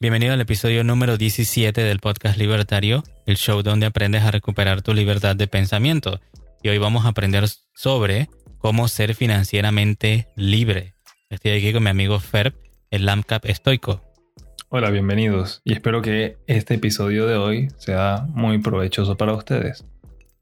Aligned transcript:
Bienvenido 0.00 0.32
al 0.32 0.40
episodio 0.40 0.82
número 0.82 1.18
17 1.18 1.82
del 1.82 1.98
podcast 1.98 2.38
Libertario, 2.38 3.02
el 3.26 3.36
show 3.36 3.62
donde 3.62 3.86
aprendes 3.86 4.22
a 4.22 4.30
recuperar 4.30 4.80
tu 4.80 4.94
libertad 4.94 5.36
de 5.36 5.46
pensamiento. 5.46 6.20
Y 6.62 6.70
hoy 6.70 6.78
vamos 6.78 7.04
a 7.04 7.08
aprender 7.08 7.44
sobre 7.74 8.30
cómo 8.58 8.88
ser 8.88 9.14
financieramente 9.14 10.28
libre. 10.36 10.94
Estoy 11.28 11.52
aquí 11.52 11.72
con 11.72 11.82
mi 11.82 11.90
amigo 11.90 12.18
Ferb, 12.18 12.54
el 12.90 13.04
LAMCAP 13.04 13.44
estoico. 13.44 14.02
Hola, 14.70 14.90
bienvenidos 14.90 15.60
y 15.64 15.74
espero 15.74 16.00
que 16.00 16.38
este 16.46 16.74
episodio 16.74 17.26
de 17.26 17.36
hoy 17.36 17.68
sea 17.76 18.24
muy 18.28 18.58
provechoso 18.58 19.16
para 19.16 19.34
ustedes. 19.34 19.84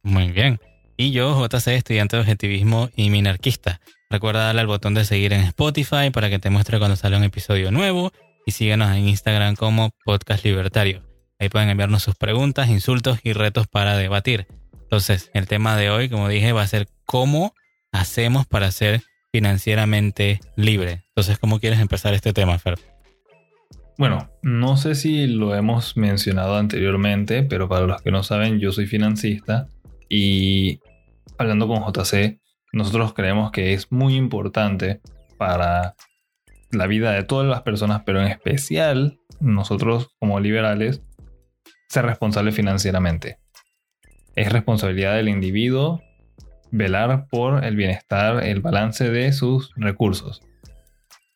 Muy 0.02 0.30
bien. 0.30 0.60
Y 0.96 1.10
yo, 1.10 1.34
JC, 1.34 1.68
estudiante 1.68 2.16
de 2.16 2.22
objetivismo 2.22 2.90
y 2.94 3.10
minarquista. 3.10 3.80
Recuerda 4.10 4.44
darle 4.44 4.62
al 4.62 4.66
botón 4.66 4.94
de 4.94 5.04
seguir 5.04 5.34
en 5.34 5.40
Spotify 5.42 6.08
para 6.10 6.30
que 6.30 6.38
te 6.38 6.48
muestre 6.48 6.78
cuando 6.78 6.96
sale 6.96 7.18
un 7.18 7.24
episodio 7.24 7.70
nuevo 7.70 8.10
y 8.46 8.52
síguenos 8.52 8.96
en 8.96 9.06
Instagram 9.06 9.54
como 9.54 9.90
Podcast 10.02 10.46
Libertario. 10.46 11.02
Ahí 11.38 11.50
pueden 11.50 11.68
enviarnos 11.68 12.04
sus 12.04 12.14
preguntas, 12.14 12.70
insultos 12.70 13.18
y 13.22 13.34
retos 13.34 13.66
para 13.66 13.98
debatir. 13.98 14.46
Entonces, 14.80 15.30
el 15.34 15.46
tema 15.46 15.76
de 15.76 15.90
hoy, 15.90 16.08
como 16.08 16.26
dije, 16.26 16.52
va 16.52 16.62
a 16.62 16.66
ser 16.66 16.88
cómo 17.04 17.52
hacemos 17.92 18.46
para 18.46 18.70
ser 18.70 19.02
financieramente 19.30 20.40
libre. 20.56 21.04
Entonces, 21.08 21.38
¿cómo 21.38 21.60
quieres 21.60 21.78
empezar 21.78 22.14
este 22.14 22.32
tema, 22.32 22.58
Fer? 22.58 22.78
Bueno, 23.98 24.30
no 24.40 24.78
sé 24.78 24.94
si 24.94 25.26
lo 25.26 25.54
hemos 25.54 25.98
mencionado 25.98 26.56
anteriormente, 26.56 27.42
pero 27.42 27.68
para 27.68 27.86
los 27.86 28.00
que 28.00 28.10
no 28.10 28.22
saben, 28.22 28.58
yo 28.58 28.72
soy 28.72 28.86
financista 28.86 29.68
y 30.08 30.80
hablando 31.36 31.68
con 31.68 31.82
JC, 31.82 32.40
nosotros 32.72 33.14
creemos 33.14 33.50
que 33.50 33.72
es 33.72 33.90
muy 33.90 34.16
importante 34.16 35.00
para 35.36 35.94
la 36.70 36.86
vida 36.86 37.12
de 37.12 37.24
todas 37.24 37.46
las 37.46 37.62
personas, 37.62 38.02
pero 38.04 38.20
en 38.20 38.28
especial 38.28 39.18
nosotros 39.40 40.14
como 40.18 40.40
liberales, 40.40 41.02
ser 41.88 42.04
responsables 42.04 42.54
financieramente. 42.54 43.38
Es 44.34 44.52
responsabilidad 44.52 45.14
del 45.14 45.28
individuo 45.28 46.02
velar 46.70 47.26
por 47.28 47.64
el 47.64 47.76
bienestar, 47.76 48.44
el 48.44 48.60
balance 48.60 49.10
de 49.10 49.32
sus 49.32 49.72
recursos. 49.76 50.42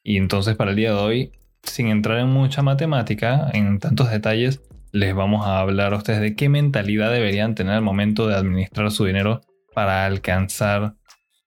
Y 0.03 0.19
entonces 0.19 0.57
para 0.57 0.71
el 0.71 0.77
día 0.77 0.91
de 0.91 0.99
hoy, 0.99 1.33
sin 1.63 1.89
entrar 1.89 2.19
en 2.19 2.29
mucha 2.29 2.63
matemática, 2.63 3.49
en 3.53 3.79
tantos 3.79 4.11
detalles, 4.11 4.61
les 4.93 5.15
vamos 5.15 5.47
a 5.47 5.61
hablar 5.61 5.95
a 5.95 5.97
ustedes 5.97 6.21
de 6.21 6.37
qué 6.37 6.49
mentalidad 6.49 7.11
deberían 7.11 7.55
tener 7.55 7.75
al 7.75 7.83
momento 7.83 8.27
de 8.27 8.35
administrar 8.35 8.91
su 8.91 9.07
dinero 9.07 9.41
para 9.75 10.05
alcanzar 10.05 10.97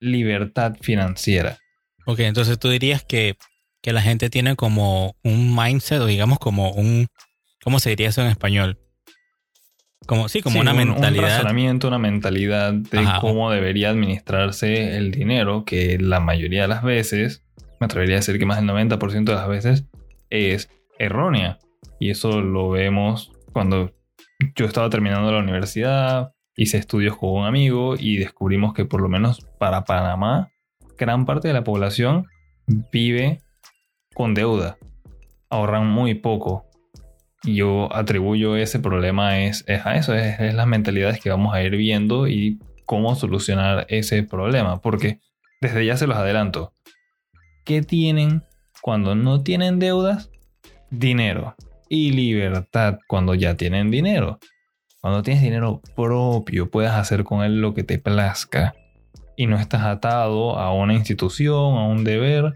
libertad 0.00 0.76
financiera. 0.80 1.58
Ok, 2.06 2.20
entonces 2.20 2.58
tú 2.58 2.68
dirías 2.68 3.04
que, 3.04 3.36
que 3.82 3.92
la 3.92 4.02
gente 4.02 4.30
tiene 4.30 4.56
como 4.56 5.16
un 5.22 5.54
mindset 5.56 6.00
o 6.00 6.06
digamos 6.06 6.38
como 6.38 6.72
un, 6.72 7.08
¿cómo 7.62 7.80
se 7.80 7.90
diría 7.90 8.08
eso 8.08 8.22
en 8.22 8.28
español? 8.28 8.78
Como, 10.06 10.28
sí, 10.28 10.40
como 10.40 10.60
una 10.60 10.72
mentalidad. 10.72 11.24
Un 11.24 11.30
razonamiento, 11.30 11.88
una 11.88 11.98
mentalidad 11.98 12.72
de 12.72 13.04
cómo 13.20 13.50
debería 13.50 13.90
administrarse 13.90 14.96
el 14.96 15.10
dinero, 15.10 15.64
que 15.64 15.98
la 15.98 16.20
mayoría 16.20 16.62
de 16.62 16.68
las 16.68 16.84
veces, 16.84 17.42
me 17.80 17.86
atrevería 17.86 18.16
a 18.16 18.18
decir 18.20 18.38
que 18.38 18.46
más 18.46 18.58
del 18.58 18.68
90% 18.68 19.24
de 19.24 19.34
las 19.34 19.48
veces, 19.48 19.84
es 20.30 20.68
errónea. 20.98 21.58
Y 21.98 22.10
eso 22.10 22.40
lo 22.40 22.70
vemos 22.70 23.32
cuando 23.52 23.92
yo 24.54 24.66
estaba 24.66 24.90
terminando 24.90 25.32
la 25.32 25.38
universidad, 25.38 26.32
hice 26.56 26.78
estudios 26.78 27.16
con 27.16 27.30
un 27.30 27.44
amigo 27.44 27.94
y 27.98 28.16
descubrimos 28.16 28.74
que 28.74 28.84
por 28.84 29.00
lo 29.00 29.08
menos 29.08 29.46
para 29.58 29.84
Panamá, 29.84 30.50
gran 30.98 31.26
parte 31.26 31.48
de 31.48 31.54
la 31.54 31.64
población 31.64 32.26
vive 32.66 33.42
con 34.14 34.34
deuda. 34.34 34.78
Ahorran 35.50 35.86
muy 35.86 36.14
poco. 36.14 36.64
Yo 37.44 37.94
atribuyo 37.94 38.56
ese 38.56 38.80
problema 38.80 39.40
es, 39.40 39.64
a 39.68 39.96
eso, 39.96 40.14
es, 40.14 40.40
es 40.40 40.54
las 40.54 40.66
mentalidades 40.66 41.20
que 41.20 41.30
vamos 41.30 41.54
a 41.54 41.62
ir 41.62 41.76
viendo 41.76 42.26
y 42.26 42.58
cómo 42.86 43.14
solucionar 43.14 43.86
ese 43.88 44.22
problema. 44.22 44.80
Porque 44.80 45.20
desde 45.60 45.84
ya 45.86 45.96
se 45.96 46.06
los 46.06 46.16
adelanto. 46.16 46.72
¿Qué 47.64 47.82
tienen 47.82 48.42
cuando 48.80 49.14
no 49.14 49.42
tienen 49.42 49.78
deudas? 49.78 50.30
Dinero 50.90 51.54
y 51.88 52.12
libertad 52.12 52.98
cuando 53.06 53.34
ya 53.34 53.56
tienen 53.56 53.90
dinero. 53.90 54.38
Cuando 55.06 55.22
tienes 55.22 55.40
dinero 55.40 55.80
propio, 55.94 56.68
puedes 56.68 56.90
hacer 56.90 57.22
con 57.22 57.44
él 57.44 57.60
lo 57.60 57.74
que 57.74 57.84
te 57.84 57.96
plazca 57.96 58.74
y 59.36 59.46
no 59.46 59.56
estás 59.56 59.82
atado 59.82 60.58
a 60.58 60.72
una 60.72 60.94
institución, 60.94 61.76
a 61.76 61.86
un 61.86 62.02
deber 62.02 62.54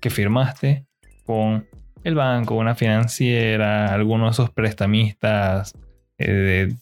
que 0.00 0.08
firmaste 0.08 0.86
con 1.26 1.66
el 2.04 2.14
banco, 2.14 2.54
una 2.54 2.76
financiera, 2.76 3.92
algunos 3.92 4.28
de 4.28 4.42
esos 4.44 4.54
prestamistas, 4.54 5.72
eh, 6.18 6.72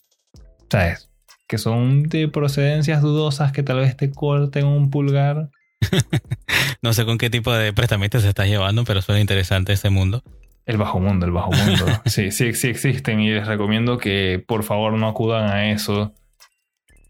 ¿sabes? 0.68 1.10
Que 1.48 1.56
son 1.56 2.02
de 2.02 2.28
procedencias 2.28 3.00
dudosas 3.00 3.50
que 3.50 3.62
tal 3.62 3.78
vez 3.78 3.96
te 3.96 4.10
corten 4.10 4.66
un 4.66 4.90
pulgar. 4.90 5.48
no 6.82 6.92
sé 6.92 7.06
con 7.06 7.16
qué 7.16 7.30
tipo 7.30 7.50
de 7.50 7.72
prestamistas 7.72 8.24
se 8.24 8.28
estás 8.28 8.46
llevando, 8.46 8.84
pero 8.84 9.00
suena 9.00 9.22
interesante 9.22 9.72
ese 9.72 9.88
mundo. 9.88 10.22
El 10.64 10.76
bajo 10.76 11.00
mundo, 11.00 11.26
el 11.26 11.32
bajo 11.32 11.50
mundo. 11.52 11.86
sí, 12.06 12.30
sí, 12.30 12.52
sí 12.54 12.68
existen 12.68 13.20
y 13.20 13.30
les 13.30 13.46
recomiendo 13.46 13.98
que 13.98 14.42
por 14.46 14.62
favor 14.62 14.92
no 14.94 15.08
acudan 15.08 15.50
a 15.50 15.70
eso. 15.70 16.14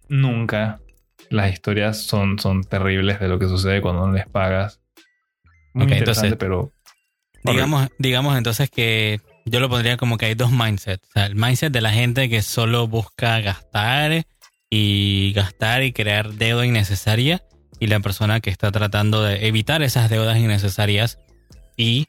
Nunca. 0.09 0.81
Las 1.31 1.53
historias 1.53 2.03
son, 2.03 2.39
son 2.39 2.65
terribles 2.65 3.21
de 3.21 3.29
lo 3.29 3.39
que 3.39 3.47
sucede 3.47 3.81
cuando 3.81 4.07
no 4.07 4.13
les 4.13 4.27
pagas. 4.27 4.81
Muy 5.75 5.85
interesante, 5.85 6.37
pero... 6.37 6.73
Digamos, 7.45 7.89
digamos 7.99 8.37
entonces 8.37 8.71
que 8.71 9.21
yo 9.45 9.59
lo 9.59 9.69
pondría 9.69 9.97
como 9.97 10.17
que 10.17 10.27
hay 10.27 10.35
dos 10.35 10.53
mindsets. 10.53 11.09
O 11.09 11.13
sea, 11.13 11.27
el 11.27 11.35
mindset 11.35 11.73
de 11.73 11.81
la 11.81 11.91
gente 11.91 12.29
que 12.29 12.43
solo 12.43 12.87
busca 12.87 13.41
gastar 13.41 14.25
y 14.71 15.33
gastar 15.35 15.83
y 15.83 15.93
crear 15.93 16.33
deuda 16.35 16.65
innecesaria 16.65 17.43
y 17.81 17.89
la 17.89 18.01
persona 18.01 18.41
que 18.41 18.51
está 18.51 18.71
tratando 18.71 19.25
de 19.25 19.47
evitar 19.49 19.83
esas 19.83 20.09
deudas 20.09 20.39
innecesarias 20.39 21.19
y 21.77 22.07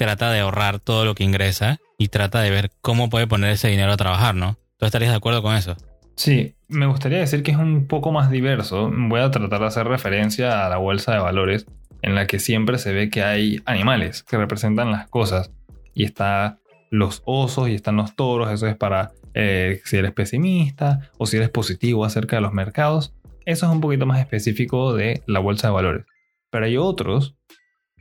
trata 0.00 0.32
de 0.32 0.40
ahorrar 0.40 0.80
todo 0.80 1.04
lo 1.04 1.14
que 1.14 1.24
ingresa 1.24 1.78
y 1.98 2.08
trata 2.08 2.40
de 2.40 2.48
ver 2.48 2.70
cómo 2.80 3.10
puede 3.10 3.26
poner 3.26 3.50
ese 3.50 3.68
dinero 3.68 3.92
a 3.92 3.98
trabajar, 3.98 4.34
¿no? 4.34 4.56
¿Tú 4.78 4.86
estarías 4.86 5.10
de 5.10 5.18
acuerdo 5.18 5.42
con 5.42 5.54
eso? 5.54 5.76
Sí, 6.16 6.54
me 6.68 6.86
gustaría 6.86 7.18
decir 7.18 7.42
que 7.42 7.50
es 7.50 7.58
un 7.58 7.86
poco 7.86 8.10
más 8.10 8.30
diverso. 8.30 8.90
Voy 8.90 9.20
a 9.20 9.30
tratar 9.30 9.60
de 9.60 9.66
hacer 9.66 9.86
referencia 9.86 10.64
a 10.64 10.70
la 10.70 10.78
bolsa 10.78 11.12
de 11.12 11.18
valores, 11.18 11.66
en 12.00 12.14
la 12.14 12.26
que 12.26 12.38
siempre 12.38 12.78
se 12.78 12.94
ve 12.94 13.10
que 13.10 13.22
hay 13.22 13.60
animales 13.66 14.22
que 14.22 14.38
representan 14.38 14.90
las 14.90 15.06
cosas. 15.10 15.52
Y 15.92 16.04
está 16.04 16.60
los 16.88 17.20
osos 17.26 17.68
y 17.68 17.74
están 17.74 17.96
los 17.96 18.16
toros, 18.16 18.50
eso 18.50 18.66
es 18.68 18.76
para 18.76 19.12
eh, 19.34 19.82
si 19.84 19.98
eres 19.98 20.12
pesimista 20.12 21.10
o 21.18 21.26
si 21.26 21.36
eres 21.36 21.50
positivo 21.50 22.06
acerca 22.06 22.36
de 22.36 22.42
los 22.42 22.54
mercados. 22.54 23.12
Eso 23.44 23.66
es 23.66 23.72
un 23.72 23.82
poquito 23.82 24.06
más 24.06 24.18
específico 24.18 24.94
de 24.94 25.22
la 25.26 25.40
bolsa 25.40 25.68
de 25.68 25.74
valores. 25.74 26.06
Pero 26.48 26.64
hay 26.64 26.78
otros 26.78 27.36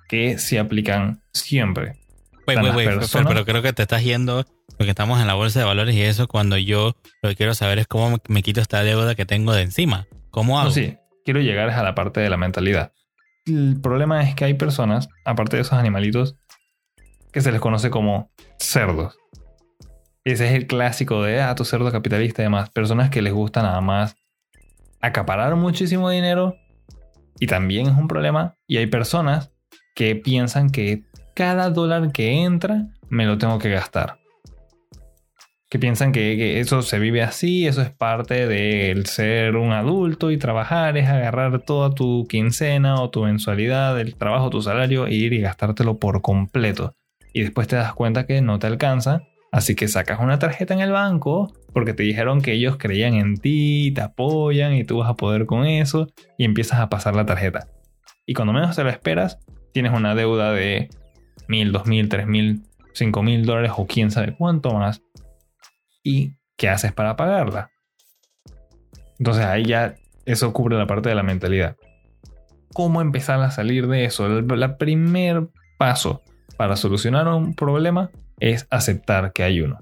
que 0.10 0.40
se 0.40 0.60
aplican 0.60 1.22
siempre. 1.32 1.96
pero, 2.46 3.46
creo 3.46 3.62
que 3.62 3.72
te 3.72 3.84
estás 3.84 4.04
yendo 4.04 4.46
porque 4.76 4.90
estamos 4.90 5.22
en 5.22 5.28
la 5.28 5.36
bolsa 5.36 5.60
de 5.60 5.66
valores 5.66 5.96
y 5.96 6.02
eso 6.02 6.28
cuando 6.28 6.58
yo 6.58 6.96
lo 7.22 7.30
que 7.30 7.36
quiero 7.36 7.54
saber 7.54 7.80
es 7.80 7.88
cómo 7.88 8.18
me 8.28 8.42
quito 8.42 8.60
esta 8.60 8.84
deuda 8.84 9.16
que 9.16 9.26
tengo 9.26 9.54
de 9.54 9.62
encima. 9.62 10.08
¿Cómo 10.32 10.60
hago? 10.60 10.72
sí, 10.72 10.98
quiero 11.24 11.40
llegar 11.42 11.70
a 11.70 11.84
la 11.84 11.96
parte 11.96 12.20
de 12.20 12.30
la 12.30 12.38
mentalidad. 12.38 12.92
El 13.46 13.80
problema 13.82 14.24
es 14.24 14.36
que 14.36 14.46
hay 14.46 14.56
personas, 14.56 15.10
aparte 15.26 15.56
de 15.56 15.62
esos 15.62 15.74
animalitos, 15.74 16.38
que 17.32 17.42
se 17.42 17.52
les 17.52 17.62
conoce 17.62 17.90
como 17.90 18.32
cerdos. 18.58 19.18
Ese 20.24 20.48
es 20.48 20.54
el 20.54 20.68
clásico 20.68 21.24
de, 21.24 21.42
ah, 21.42 21.56
tu 21.56 21.66
cerdo 21.66 21.92
capitalista 21.92 22.42
y 22.42 22.46
demás. 22.46 22.70
Personas 22.72 23.10
que 23.10 23.22
les 23.22 23.34
gusta 23.34 23.62
nada 23.62 23.82
más 23.82 24.16
acaparar 25.02 25.56
muchísimo 25.56 26.10
dinero 26.10 26.56
y 27.40 27.48
también 27.48 27.88
es 27.88 27.96
un 27.96 28.08
problema. 28.08 28.56
Y 28.68 28.78
hay 28.78 28.88
personas 28.88 29.52
que 29.96 30.16
piensan 30.16 30.70
que 30.70 31.04
cada 31.34 31.70
dólar 31.70 32.12
que 32.12 32.44
entra 32.44 32.88
me 33.10 33.26
lo 33.26 33.38
tengo 33.38 33.60
que 33.60 33.70
gastar. 33.70 34.20
Que 35.70 35.78
piensan 35.78 36.12
que, 36.12 36.60
eso 36.60 36.82
se 36.82 36.98
vive 36.98 37.22
así, 37.22 37.68
eso 37.68 37.82
es 37.82 37.92
parte 37.92 38.48
del 38.48 39.06
ser 39.06 39.56
un 39.56 39.72
adulto 39.72 40.32
y 40.32 40.38
trabajar 40.38 40.98
es 40.98 41.08
agarrar 41.08 41.62
toda 41.62 41.94
tu 41.94 42.26
quincena 42.28 43.02
o 43.02 43.12
tu 43.12 43.24
mensualidad 43.24 43.96
del 43.96 44.16
trabajo, 44.16 44.50
tu 44.50 44.62
salario, 44.62 45.06
e 45.06 45.14
ir 45.14 45.34
y 45.34 45.42
gastártelo 45.42 46.00
por 46.00 46.22
completo. 46.22 46.96
Y 47.34 47.42
después 47.42 47.68
te 47.68 47.76
das 47.76 47.94
cuenta 47.94 48.26
que 48.26 48.42
no 48.42 48.58
te 48.58 48.66
alcanza, 48.66 49.22
así 49.52 49.76
que 49.76 49.88
sacas 49.88 50.20
una 50.20 50.40
tarjeta 50.40 50.74
en 50.74 50.80
el 50.80 50.92
banco 50.92 51.54
porque 51.72 51.94
te 51.94 52.04
dijeron 52.04 52.42
que 52.42 52.54
ellos 52.54 52.78
creían 52.78 53.14
en 53.14 53.38
ti, 53.38 53.92
te 53.94 54.02
apoyan 54.02 54.74
y 54.74 54.84
tú 54.84 54.98
vas 54.98 55.10
a 55.10 55.16
poder 55.16 55.46
con 55.46 55.66
eso 55.66 56.08
y 56.38 56.46
empiezas 56.46 56.80
a 56.80 56.90
pasar 56.90 57.16
la 57.16 57.26
tarjeta. 57.26 57.68
Y 58.26 58.34
cuando 58.34 58.54
menos 58.54 58.76
te 58.76 58.84
lo 58.84 58.90
esperas, 58.90 59.40
tienes 59.72 59.94
una 59.94 60.16
deuda 60.16 60.52
de 60.52 60.90
mil, 61.48 61.72
dos 61.72 61.86
mil, 61.86 62.10
tres 62.10 62.28
mil, 62.28 62.64
cinco 62.94 63.24
mil 63.24 63.46
dólares 63.46 63.72
o 63.76 63.88
quién 63.88 64.12
sabe 64.12 64.36
cuánto 64.38 64.74
más. 64.74 65.02
¿Y 66.04 66.36
qué 66.58 66.70
haces 66.70 66.94
para 66.94 67.16
pagarla? 67.16 67.72
Entonces 69.18 69.46
ahí 69.46 69.66
ya 69.66 69.96
eso 70.26 70.54
cubre 70.54 70.78
la 70.78 70.88
parte 70.88 71.10
de 71.10 71.16
la 71.16 71.24
mentalidad. 71.24 71.76
¿Cómo 72.74 73.02
empezar 73.02 73.42
a 73.42 73.52
salir 73.52 73.88
de 73.88 74.06
eso? 74.06 74.26
El, 74.28 74.46
primer 74.78 75.50
paso 75.78 76.22
para 76.56 76.76
solucionar 76.76 77.28
un 77.28 77.56
problema 77.56 78.12
es 78.40 78.68
aceptar 78.70 79.34
que 79.34 79.44
hay 79.44 79.62
uno. 79.62 79.78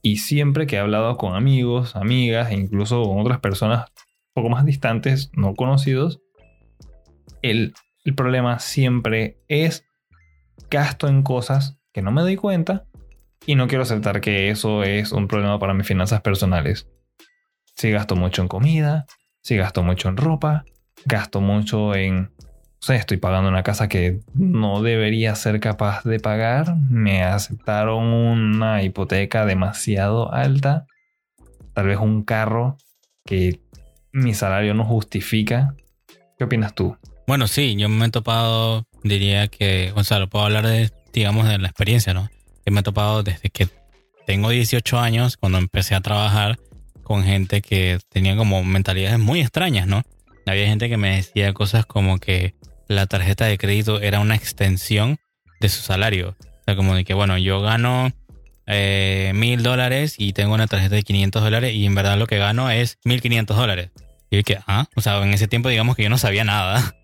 Y 0.00 0.18
siempre 0.18 0.66
que 0.66 0.76
he 0.76 0.78
hablado 0.78 1.16
con 1.16 1.34
amigos, 1.34 1.96
amigas 1.96 2.50
e 2.50 2.54
incluso 2.54 3.02
con 3.02 3.18
otras 3.18 3.40
personas 3.40 3.86
un 4.34 4.42
poco 4.42 4.48
más 4.50 4.64
distantes, 4.64 5.30
no 5.34 5.54
conocidos, 5.54 6.20
el, 7.42 7.74
el 8.04 8.14
problema 8.14 8.58
siempre 8.58 9.38
es 9.48 9.84
gasto 10.70 11.08
en 11.08 11.22
cosas 11.22 11.78
que 11.92 12.02
no 12.02 12.12
me 12.12 12.22
doy 12.22 12.36
cuenta 12.36 12.84
y 13.46 13.54
no 13.56 13.66
quiero 13.66 13.82
aceptar 13.82 14.20
que 14.20 14.50
eso 14.50 14.84
es 14.84 15.12
un 15.12 15.28
problema 15.28 15.58
para 15.58 15.74
mis 15.74 15.86
finanzas 15.86 16.20
personales. 16.20 16.88
Si 17.74 17.90
gasto 17.90 18.14
mucho 18.16 18.42
en 18.42 18.48
comida, 18.48 19.06
si 19.42 19.56
gasto 19.56 19.82
mucho 19.82 20.08
en 20.08 20.16
ropa, 20.16 20.64
gasto 21.04 21.40
mucho 21.40 21.94
en... 21.94 22.30
O 22.38 22.86
sea, 22.86 22.96
estoy 22.96 23.16
pagando 23.16 23.48
una 23.48 23.62
casa 23.62 23.88
que 23.88 24.20
no 24.34 24.82
debería 24.82 25.34
ser 25.34 25.58
capaz 25.58 26.04
de 26.04 26.20
pagar. 26.20 26.76
Me 26.76 27.22
aceptaron 27.24 28.04
una 28.04 28.82
hipoteca 28.82 29.46
demasiado 29.46 30.32
alta. 30.32 30.86
Tal 31.72 31.86
vez 31.86 31.98
un 31.98 32.24
carro 32.24 32.76
que 33.24 33.60
mi 34.12 34.34
salario 34.34 34.74
no 34.74 34.84
justifica. 34.84 35.74
¿Qué 36.36 36.44
opinas 36.44 36.74
tú? 36.74 36.96
Bueno, 37.26 37.46
sí, 37.48 37.74
yo 37.76 37.88
me 37.88 38.06
he 38.06 38.10
topado, 38.10 38.86
diría 39.02 39.48
que, 39.48 39.92
o 39.96 40.04
sea, 40.04 40.18
lo 40.18 40.28
puedo 40.28 40.44
hablar 40.44 40.66
de, 40.66 40.90
digamos, 41.12 41.48
de 41.48 41.58
la 41.58 41.68
experiencia, 41.68 42.12
¿no? 42.12 42.28
Que 42.64 42.70
me 42.70 42.80
he 42.80 42.82
topado 42.82 43.22
desde 43.22 43.50
que 43.50 43.68
tengo 44.26 44.50
18 44.50 44.98
años, 44.98 45.36
cuando 45.36 45.58
empecé 45.58 45.94
a 45.94 46.00
trabajar 46.00 46.58
con 47.02 47.24
gente 47.24 47.62
que 47.62 47.98
tenía 48.10 48.36
como 48.36 48.62
mentalidades 48.64 49.18
muy 49.18 49.40
extrañas, 49.40 49.86
¿no? 49.86 50.02
Había 50.46 50.66
gente 50.66 50.88
que 50.88 50.96
me 50.96 51.16
decía 51.16 51.52
cosas 51.52 51.86
como 51.86 52.18
que 52.18 52.54
la 52.88 53.06
tarjeta 53.06 53.46
de 53.46 53.58
crédito 53.58 54.00
era 54.00 54.20
una 54.20 54.34
extensión 54.34 55.18
de 55.60 55.68
su 55.68 55.82
salario. 55.82 56.36
O 56.40 56.64
sea, 56.66 56.76
como 56.76 56.94
de 56.94 57.04
que, 57.04 57.14
bueno, 57.14 57.38
yo 57.38 57.60
gano 57.60 58.12
eh, 58.66 59.32
mil 59.34 59.62
dólares 59.62 60.16
y 60.18 60.32
tengo 60.32 60.54
una 60.54 60.66
tarjeta 60.66 60.94
de 60.94 61.02
500 61.02 61.42
dólares 61.42 61.74
y 61.74 61.86
en 61.86 61.94
verdad 61.94 62.18
lo 62.18 62.26
que 62.26 62.38
gano 62.38 62.70
es 62.70 62.98
1500 63.04 63.56
dólares. 63.56 63.90
Y 64.30 64.38
dije, 64.38 64.58
ah, 64.66 64.88
o 64.94 65.00
sea, 65.00 65.22
en 65.22 65.32
ese 65.32 65.48
tiempo 65.48 65.68
digamos 65.68 65.96
que 65.96 66.02
yo 66.02 66.10
no 66.10 66.18
sabía 66.18 66.44
nada. 66.44 66.94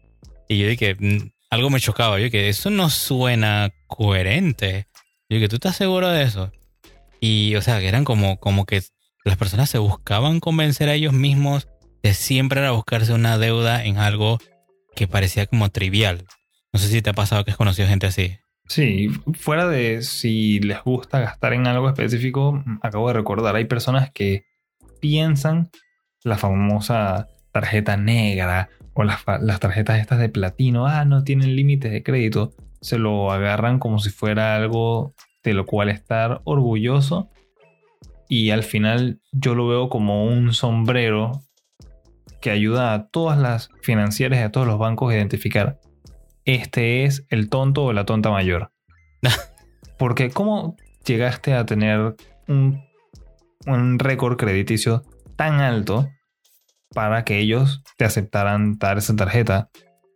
Y 0.50 0.58
yo 0.58 0.67
dije, 0.67 0.97
mm, 0.99 1.31
algo 1.50 1.70
me 1.70 1.79
chocaba. 1.79 2.19
Yo 2.19 2.25
dije, 2.25 2.49
eso 2.49 2.70
no 2.70 2.91
suena 2.91 3.73
coherente. 3.87 4.88
Yo 5.29 5.37
dije, 5.37 5.49
¿tú 5.49 5.56
estás 5.56 5.76
seguro 5.76 6.08
de 6.08 6.25
eso? 6.25 6.50
Y, 7.20 7.55
o 7.55 7.62
sea, 7.62 7.79
que 7.79 7.87
eran 7.87 8.05
como, 8.05 8.41
como 8.41 8.67
que 8.67 8.82
las 9.25 9.37
personas 9.37 9.70
se 9.70 9.79
buscaban 9.79 10.41
convencer 10.41 10.88
a 10.88 10.94
ellos 10.94 11.12
mismos 11.12 11.69
de 12.02 12.14
siempre 12.14 12.58
era 12.58 12.73
buscarse 12.73 13.12
una 13.12 13.38
deuda 13.38 13.85
en 13.85 13.99
algo 13.99 14.41
que 14.97 15.06
parecía 15.06 15.47
como 15.47 15.69
trivial. 15.69 16.25
No 16.73 16.81
sé 16.81 16.88
si 16.88 17.00
te 17.00 17.11
ha 17.11 17.14
pasado 17.14 17.44
que 17.44 17.52
has 17.52 17.56
conocido 17.56 17.87
gente 17.87 18.08
así. 18.08 18.37
Sí, 18.67 19.08
fuera 19.35 19.69
de 19.69 20.02
si 20.02 20.58
les 20.58 20.82
gusta 20.82 21.20
gastar 21.20 21.52
en 21.52 21.69
algo 21.69 21.88
específico, 21.88 22.61
acabo 22.82 23.06
de 23.06 23.14
recordar, 23.14 23.55
hay 23.55 23.67
personas 23.67 24.11
que 24.12 24.47
piensan 25.00 25.70
la 26.25 26.37
famosa 26.38 27.29
tarjeta 27.52 27.97
negra 27.97 28.69
o 28.95 29.05
las, 29.05 29.25
las 29.41 29.61
tarjetas 29.61 30.01
estas 30.01 30.19
de 30.19 30.29
platino, 30.29 30.87
ah, 30.87 31.05
no 31.05 31.25
tienen 31.25 31.57
límites 31.57 31.93
de 31.93 32.03
crédito, 32.03 32.53
se 32.81 32.99
lo 32.99 33.31
agarran 33.33 33.79
como 33.79 33.99
si 33.99 34.11
fuera 34.11 34.57
algo 34.57 35.15
de 35.43 35.55
lo 35.55 35.67
cual 35.67 35.89
estar 35.89 36.41
orgulloso 36.45 37.31
y 38.29 38.51
al 38.51 38.63
final 38.63 39.21
yo 39.33 39.55
lo 39.55 39.67
veo 39.67 39.89
como 39.89 40.25
un 40.25 40.53
sombrero 40.53 41.43
que 42.41 42.51
ayuda 42.51 42.95
a 42.95 43.09
todas 43.09 43.39
las 43.39 43.71
financieras 43.83 44.39
y 44.39 44.43
a 44.43 44.53
todos 44.53 44.67
los 44.67 44.79
bancos 44.79 45.13
a 45.13 45.17
identificar 45.17 45.81
este 46.45 47.05
es 47.05 47.27
el 47.29 47.49
tonto 47.49 47.85
o 47.85 47.93
la 47.93 48.07
tonta 48.07 48.31
mayor. 48.31 48.73
Porque 49.99 50.31
¿cómo 50.31 50.77
llegaste 51.05 51.55
a 51.55 51.67
tener 51.67 52.17
un, 52.49 52.83
un 53.67 53.99
récord 53.99 54.37
crediticio 54.37 55.03
tan 55.37 55.61
alto 55.61 56.09
para 56.95 57.25
que 57.25 57.39
ellos 57.39 57.83
te 57.97 58.05
aceptaran 58.05 58.79
dar 58.79 58.99
esa 58.99 59.15
tarjeta? 59.17 59.71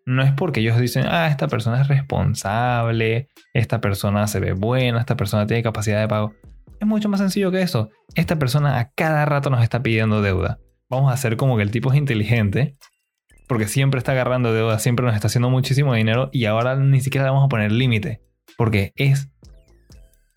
No 0.07 0.23
es 0.23 0.33
porque 0.33 0.61
ellos 0.61 0.79
dicen, 0.79 1.07
ah, 1.09 1.29
esta 1.29 1.49
persona 1.49 1.81
es 1.81 1.89
responsable, 1.89 3.29
esta 3.55 3.81
persona 3.81 4.27
se 4.27 4.41
ve 4.41 4.53
buena, 4.53 5.01
esta 5.01 5.17
persona 5.17 5.47
tiene 5.47 5.63
capacidad 5.63 6.01
de 6.01 6.09
pago. 6.09 6.35
Es 6.81 6.87
mucho 6.87 7.09
más 7.09 7.21
sencillo 7.21 7.51
que 7.51 7.63
eso. 7.63 7.89
Esta 8.15 8.39
persona 8.39 8.79
a 8.79 8.91
cada 8.91 9.25
rato 9.25 9.49
nos 9.49 9.63
está 9.63 9.83
pidiendo 9.83 10.21
deuda 10.21 10.59
vamos 10.89 11.11
a 11.11 11.15
hacer 11.15 11.37
como 11.37 11.57
que 11.57 11.63
el 11.63 11.71
tipo 11.71 11.93
es 11.93 11.99
inteligente, 11.99 12.77
porque 13.49 13.69
siempre 13.69 13.99
está 13.99 14.13
agarrando 14.13 14.53
deuda, 14.53 14.79
siempre 14.79 15.05
nos 15.05 15.15
está 15.15 15.27
haciendo 15.27 15.51
muchísimo 15.51 15.95
dinero 15.95 16.31
y 16.33 16.47
ahora 16.47 16.77
ni 16.77 17.01
siquiera 17.01 17.27
le 17.27 17.31
vamos 17.31 17.47
a 17.47 17.49
poner 17.49 17.73
límite, 17.73 18.23
porque 18.57 18.93
es... 18.97 19.31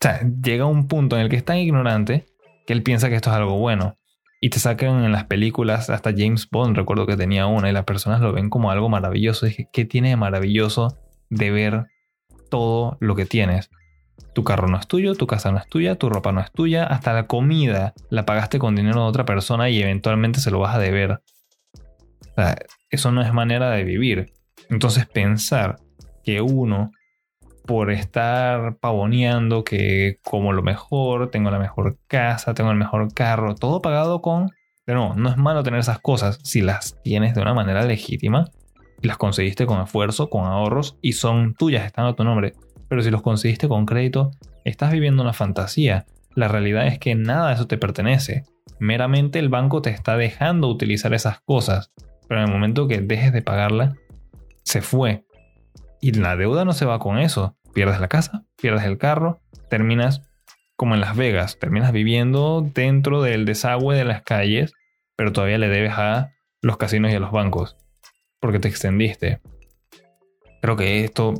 sea, 0.00 0.20
llega 0.42 0.64
un 0.64 0.86
punto 0.86 1.16
en 1.16 1.22
el 1.22 1.28
que 1.28 1.36
es 1.36 1.44
tan 1.44 1.56
ignorante 1.56 2.26
que 2.66 2.72
él 2.72 2.82
piensa 2.82 3.08
que 3.08 3.16
esto 3.16 3.30
es 3.30 3.36
algo 3.36 3.58
bueno. 3.58 3.96
Y 4.40 4.50
te 4.50 4.60
sacan 4.60 5.04
en 5.04 5.12
las 5.12 5.24
películas, 5.24 5.90
hasta 5.90 6.12
James 6.16 6.48
Bond, 6.48 6.76
recuerdo 6.76 7.06
que 7.06 7.16
tenía 7.16 7.46
una, 7.46 7.70
y 7.70 7.72
las 7.72 7.84
personas 7.84 8.20
lo 8.20 8.32
ven 8.32 8.50
como 8.50 8.70
algo 8.70 8.88
maravilloso. 8.88 9.46
Dije, 9.46 9.68
¿qué 9.72 9.84
tiene 9.84 10.10
de 10.10 10.16
maravilloso 10.16 10.96
de 11.28 11.50
ver 11.50 11.86
todo 12.48 12.96
lo 13.00 13.16
que 13.16 13.26
tienes? 13.26 13.70
Tu 14.34 14.44
carro 14.44 14.68
no 14.68 14.78
es 14.78 14.86
tuyo, 14.86 15.14
tu 15.16 15.26
casa 15.26 15.50
no 15.50 15.58
es 15.58 15.66
tuya, 15.66 15.96
tu 15.96 16.08
ropa 16.08 16.30
no 16.30 16.40
es 16.40 16.52
tuya, 16.52 16.84
hasta 16.84 17.12
la 17.12 17.26
comida 17.26 17.94
la 18.10 18.24
pagaste 18.24 18.60
con 18.60 18.76
dinero 18.76 19.02
de 19.02 19.08
otra 19.08 19.24
persona 19.24 19.70
y 19.70 19.82
eventualmente 19.82 20.38
se 20.38 20.52
lo 20.52 20.60
vas 20.60 20.76
a 20.76 20.78
deber. 20.78 21.20
Eso 22.90 23.10
no 23.10 23.22
es 23.22 23.32
manera 23.32 23.70
de 23.70 23.82
vivir. 23.82 24.32
Entonces 24.70 25.06
pensar 25.06 25.80
que 26.22 26.40
uno, 26.40 26.92
por 27.68 27.90
estar 27.90 28.78
pavoneando 28.78 29.62
que 29.62 30.20
como 30.24 30.54
lo 30.54 30.62
mejor, 30.62 31.30
tengo 31.30 31.50
la 31.50 31.58
mejor 31.58 31.98
casa, 32.06 32.54
tengo 32.54 32.70
el 32.70 32.78
mejor 32.78 33.12
carro, 33.12 33.54
todo 33.54 33.82
pagado 33.82 34.22
con... 34.22 34.50
Pero 34.86 35.10
no, 35.10 35.14
no 35.16 35.28
es 35.28 35.36
malo 35.36 35.62
tener 35.62 35.78
esas 35.78 35.98
cosas 35.98 36.38
si 36.42 36.62
las 36.62 36.96
tienes 37.02 37.34
de 37.34 37.42
una 37.42 37.52
manera 37.52 37.84
legítima 37.84 38.46
y 39.02 39.06
las 39.06 39.18
conseguiste 39.18 39.66
con 39.66 39.82
esfuerzo, 39.82 40.30
con 40.30 40.46
ahorros 40.46 40.96
y 41.02 41.12
son 41.12 41.52
tuyas, 41.52 41.84
están 41.84 42.06
a 42.06 42.14
tu 42.14 42.24
nombre. 42.24 42.54
Pero 42.88 43.02
si 43.02 43.10
los 43.10 43.20
conseguiste 43.20 43.68
con 43.68 43.84
crédito, 43.84 44.30
estás 44.64 44.90
viviendo 44.90 45.22
una 45.22 45.34
fantasía. 45.34 46.06
La 46.34 46.48
realidad 46.48 46.86
es 46.86 46.98
que 46.98 47.14
nada 47.16 47.48
de 47.48 47.54
eso 47.54 47.66
te 47.66 47.76
pertenece. 47.76 48.44
Meramente 48.80 49.38
el 49.40 49.50
banco 49.50 49.82
te 49.82 49.90
está 49.90 50.16
dejando 50.16 50.68
utilizar 50.68 51.12
esas 51.12 51.42
cosas. 51.42 51.92
Pero 52.28 52.40
en 52.40 52.46
el 52.46 52.52
momento 52.54 52.88
que 52.88 53.02
dejes 53.02 53.34
de 53.34 53.42
pagarla, 53.42 53.94
se 54.62 54.80
fue. 54.80 55.26
Y 56.00 56.12
la 56.12 56.34
deuda 56.36 56.64
no 56.64 56.72
se 56.72 56.86
va 56.86 56.98
con 56.98 57.18
eso. 57.18 57.57
Pierdes 57.78 58.00
la 58.00 58.08
casa, 58.08 58.42
pierdes 58.60 58.82
el 58.82 58.98
carro, 58.98 59.40
terminas 59.70 60.22
como 60.74 60.96
en 60.96 61.00
Las 61.00 61.14
Vegas, 61.14 61.60
terminas 61.60 61.92
viviendo 61.92 62.68
dentro 62.74 63.22
del 63.22 63.44
desagüe 63.44 63.94
de 63.94 64.04
las 64.04 64.22
calles, 64.22 64.72
pero 65.14 65.32
todavía 65.32 65.58
le 65.58 65.68
debes 65.68 65.92
a 65.92 66.32
los 66.60 66.76
casinos 66.76 67.12
y 67.12 67.14
a 67.14 67.20
los 67.20 67.30
bancos, 67.30 67.76
porque 68.40 68.58
te 68.58 68.66
extendiste. 68.66 69.38
Creo 70.60 70.74
que 70.74 71.04
esto, 71.04 71.34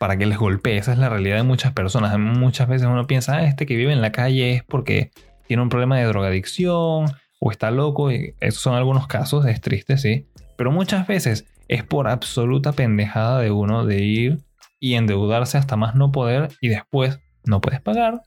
para 0.00 0.16
que 0.16 0.26
les 0.26 0.36
golpee. 0.36 0.78
Esa 0.78 0.92
es 0.92 0.98
la 0.98 1.10
realidad 1.10 1.36
de 1.36 1.44
muchas 1.44 1.72
personas. 1.72 2.18
Muchas 2.18 2.66
veces 2.66 2.88
uno 2.88 3.06
piensa, 3.06 3.36
ah, 3.36 3.44
este 3.44 3.66
que 3.66 3.76
vive 3.76 3.92
en 3.92 4.02
la 4.02 4.10
calle 4.10 4.52
es 4.52 4.64
porque 4.64 5.12
tiene 5.46 5.62
un 5.62 5.68
problema 5.68 5.96
de 5.96 6.06
drogadicción 6.06 7.06
o 7.38 7.52
está 7.52 7.70
loco. 7.70 8.10
Y 8.10 8.34
esos 8.40 8.62
son 8.62 8.74
algunos 8.74 9.06
casos, 9.06 9.46
es 9.46 9.60
triste, 9.60 9.96
sí. 9.96 10.26
Pero 10.56 10.72
muchas 10.72 11.06
veces 11.06 11.46
es 11.68 11.84
por 11.84 12.08
absoluta 12.08 12.72
pendejada 12.72 13.38
de 13.38 13.52
uno 13.52 13.86
de 13.86 14.02
ir 14.02 14.45
y 14.78 14.94
endeudarse 14.94 15.58
hasta 15.58 15.76
más 15.76 15.94
no 15.94 16.12
poder 16.12 16.48
y 16.60 16.68
después 16.68 17.18
no 17.44 17.60
puedes 17.60 17.80
pagar. 17.80 18.22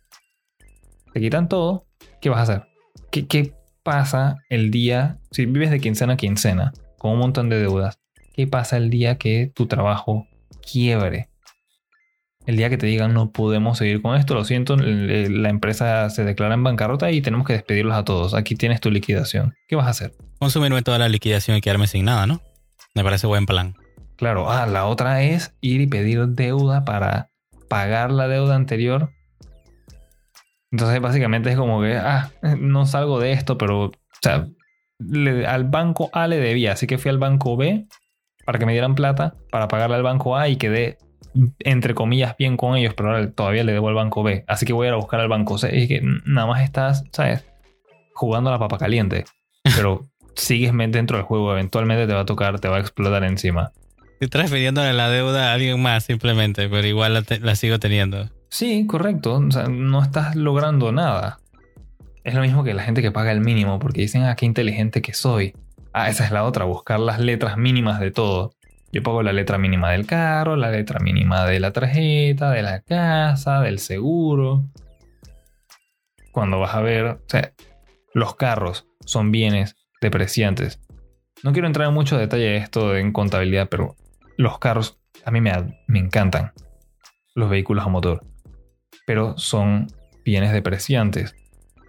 Te 1.14 1.20
quitan 1.20 1.50
todo. 1.50 1.86
¿Qué 2.22 2.30
vas 2.30 2.40
a 2.40 2.44
hacer? 2.44 2.68
¿Qué, 3.12 3.54
pasa 3.82 4.38
el 4.50 4.72
día, 4.72 5.18
si 5.32 5.46
vives 5.46 5.72
de 5.72 5.80
quincena 5.80 6.14
a 6.14 6.18
quincena, 6.18 6.74
con 6.98 7.14
un 7.14 7.20
montón 7.20 7.50
de 7.50 7.60
deudas? 7.60 8.00
¿Qué 8.34 8.46
pasa 8.46 8.78
el 8.78 8.90
día 8.90 9.18
que 9.18 9.52
tu 9.54 9.68
trabajo 9.68 10.28
quiebre? 10.62 11.30
el 12.50 12.58
día 12.58 12.72
que 12.72 12.78
te 12.78 12.88
digan 12.88 13.14
no 13.14 13.32
podemos 13.32 13.78
seguir 13.78 14.02
con 14.02 14.18
esto, 14.18 14.34
lo 14.34 14.44
siento, 14.44 14.76
la 14.76 15.50
empresa 15.50 16.10
se 16.10 16.24
declara 16.24 16.56
en 16.56 16.64
bancarrota 16.64 17.12
y 17.12 17.22
tenemos 17.22 17.46
que 17.46 17.54
despedirlos 17.54 17.96
a 17.96 18.04
todos. 18.04 18.34
Aquí 18.34 18.56
tienes 18.56 18.82
tu 18.82 18.90
liquidación. 18.90 19.54
¿Qué 19.68 19.76
vas 19.76 19.86
a 19.86 19.92
hacer? 19.92 20.14
Consumirme 20.40 20.82
toda 20.82 20.98
la 20.98 21.10
liquidación 21.10 21.58
y 21.58 21.62
quedarme 21.62 21.86
sin 21.86 22.06
nada, 22.06 22.26
¿no? 22.26 22.42
Me 22.96 23.04
parece 23.04 23.28
buen 23.28 23.46
plan. 23.46 23.76
Claro, 24.20 24.52
ah, 24.52 24.68
la 24.68 24.86
otra 24.86 25.24
es 25.24 25.56
ir 25.62 25.82
y 25.82 25.88
pedir 25.88 26.28
deuda 26.28 26.84
para 26.84 27.30
pagar 27.70 28.12
la 28.12 28.28
deuda 28.28 28.56
anterior. 28.56 29.12
Entonces 30.72 31.00
básicamente 31.02 31.50
es 31.50 31.58
como 31.58 31.82
que, 31.82 31.96
ah, 31.96 32.30
no 32.60 32.86
salgo 32.86 33.20
de 33.20 33.32
esto, 33.32 33.58
pero, 33.58 33.86
o 33.86 33.92
sea, 34.22 34.48
al 35.48 35.64
banco 35.64 36.10
A 36.12 36.28
le 36.28 36.38
debía, 36.38 36.74
así 36.74 36.86
que 36.86 36.98
fui 36.98 37.10
al 37.10 37.18
banco 37.18 37.56
B 37.56 37.88
para 38.46 38.60
que 38.60 38.66
me 38.66 38.74
dieran 38.74 38.94
plata 38.94 39.36
para 39.52 39.70
pagarle 39.70 39.96
al 39.96 40.04
banco 40.04 40.36
A 40.36 40.50
y 40.50 40.58
quedé 40.58 40.98
entre 41.60 41.94
comillas, 41.94 42.36
bien 42.38 42.58
con 42.58 42.76
ellos, 42.76 42.94
pero 42.96 43.12
ahora 43.12 43.32
todavía 43.32 43.64
le 43.64 43.72
debo 43.72 43.90
al 43.90 43.96
banco 43.96 44.24
B. 44.24 44.44
Así 44.48 44.66
que 44.66 44.74
voy 44.74 44.88
a 44.88 44.90
ir 44.90 44.94
a 44.94 44.98
buscar 44.98 45.20
al 45.20 45.30
banco 45.30 45.58
C. 45.58 45.76
Y 45.76 45.84
es 45.84 45.88
que 45.88 46.02
nada 46.26 46.48
más 46.48 46.62
estás, 46.64 47.04
¿sabes? 47.12 47.46
Jugando 48.14 48.50
a 48.50 48.54
la 48.54 48.60
papa 48.60 48.78
caliente. 48.78 49.26
Pero 49.76 50.10
sigues 50.36 50.74
dentro 50.92 51.18
del 51.18 51.26
juego. 51.26 51.52
Eventualmente 51.52 52.08
te 52.08 52.14
va 52.14 52.22
a 52.22 52.26
tocar, 52.26 52.60
te 52.60 52.68
va 52.68 52.78
a 52.78 52.80
explotar 52.80 53.24
encima. 53.24 53.72
Estoy 54.20 54.28
transfiriendo 54.28 54.84
la 54.92 55.10
deuda 55.10 55.50
a 55.50 55.54
alguien 55.54 55.82
más 55.82 56.04
simplemente, 56.04 56.68
pero 56.68 56.86
igual 56.86 57.26
la, 57.42 57.56
sigo 57.56 57.80
teniendo. 57.80 58.30
Sí, 58.50 58.86
correcto. 58.86 59.40
No 59.40 60.04
estás 60.04 60.36
logrando 60.36 60.92
nada. 60.92 61.40
Es 62.26 62.34
lo 62.34 62.42
mismo 62.42 62.66
que 62.66 62.74
la 62.74 62.84
gente 62.84 63.02
que 63.02 63.14
paga 63.14 63.32
el 63.32 63.40
mínimo, 63.40 63.80
porque 63.80 64.02
dicen, 64.02 64.24
ah, 64.24 64.36
qué 64.36 64.46
inteligente 64.46 65.02
que 65.02 65.14
soy. 65.14 65.54
Ah, 65.94 66.10
esa 66.10 66.26
es 66.26 66.32
la 66.32 66.44
otra, 66.44 66.66
buscar 66.66 67.00
las 67.00 67.22
letras 67.22 67.56
mínimas 67.56 68.02
de 68.02 68.12
todo. 68.12 68.52
Yo 68.92 69.02
pago 69.04 69.24
la 69.24 69.32
letra 69.32 69.58
mínima 69.58 69.92
del 69.92 70.06
carro, 70.06 70.58
la 70.58 70.70
letra 70.70 71.00
mínima 71.00 71.46
de 71.46 71.62
la 71.62 71.72
tarjeta, 71.72 72.52
de 72.52 72.62
la 72.62 72.82
casa, 72.82 73.62
del 73.62 73.80
seguro. 73.80 74.66
Cuando 76.34 76.60
vas 76.60 76.76
a 76.76 76.82
ver, 76.82 77.06
o 77.06 77.20
sea, 77.26 77.54
los 78.14 78.36
carros 78.36 78.86
son 79.06 79.32
bienes 79.32 79.78
depreciantes. 80.02 80.82
No 81.42 81.54
quiero 81.54 81.68
entrar 81.68 81.88
en 81.88 81.94
mucho 81.94 82.18
detalle 82.18 82.44
de 82.44 82.58
esto 82.58 82.98
en 82.98 83.14
contabilidad, 83.14 83.70
pero 83.70 83.96
los 84.40 84.58
carros 84.58 84.98
a 85.26 85.32
mí 85.32 85.42
me, 85.42 85.52
me 85.88 86.00
encantan. 86.00 86.54
Los 87.36 87.50
vehículos 87.50 87.86
a 87.86 87.90
motor. 87.90 88.26
Pero 89.06 89.38
son 89.38 89.88
bienes 90.24 90.54
depreciantes. 90.54 91.36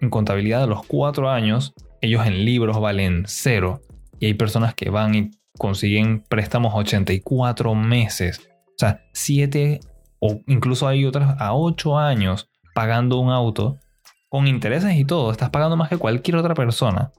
En 0.01 0.09
contabilidad 0.09 0.63
a 0.63 0.67
los 0.67 0.85
cuatro 0.85 1.29
años, 1.29 1.73
ellos 2.01 2.25
en 2.25 2.43
libros 2.43 2.77
valen 2.81 3.23
cero. 3.25 3.79
Y 4.19 4.25
hay 4.25 4.33
personas 4.33 4.75
que 4.75 4.89
van 4.89 5.15
y 5.15 5.31
consiguen 5.57 6.25
préstamos 6.27 6.73
84 6.75 7.73
meses. 7.73 8.49
O 8.67 8.77
sea, 8.77 9.01
7 9.13 9.79
o 10.19 10.41
incluso 10.47 10.89
hay 10.89 11.05
otras 11.05 11.39
a 11.39 11.55
8 11.55 11.97
años 11.97 12.49
pagando 12.75 13.19
un 13.19 13.29
auto 13.29 13.79
con 14.27 14.47
intereses 14.47 14.93
y 14.97 15.05
todo. 15.05 15.31
Estás 15.31 15.51
pagando 15.51 15.77
más 15.77 15.87
que 15.87 15.97
cualquier 15.97 16.35
otra 16.35 16.53
persona 16.53 17.13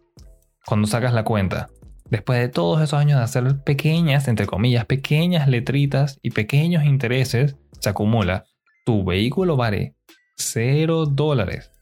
cuando 0.66 0.86
sacas 0.86 1.14
la 1.14 1.24
cuenta. 1.24 1.70
Después 2.12 2.38
de 2.38 2.50
todos 2.50 2.82
esos 2.82 3.00
años 3.00 3.16
de 3.16 3.24
hacer 3.24 3.64
pequeñas, 3.64 4.28
entre 4.28 4.44
comillas, 4.44 4.84
pequeñas 4.84 5.48
letritas 5.48 6.20
y 6.20 6.32
pequeños 6.32 6.84
intereses, 6.84 7.56
se 7.80 7.88
acumula. 7.88 8.44
Tu 8.84 9.02
vehículo 9.02 9.56
vale 9.56 9.94
0 10.36 11.06
dólares. 11.06 11.72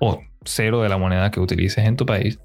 O 0.00 0.20
cero 0.44 0.82
de 0.82 0.88
la 0.88 0.98
moneda 0.98 1.30
que 1.30 1.38
utilices 1.38 1.84
en 1.86 1.94
tu 1.94 2.06
país. 2.06 2.40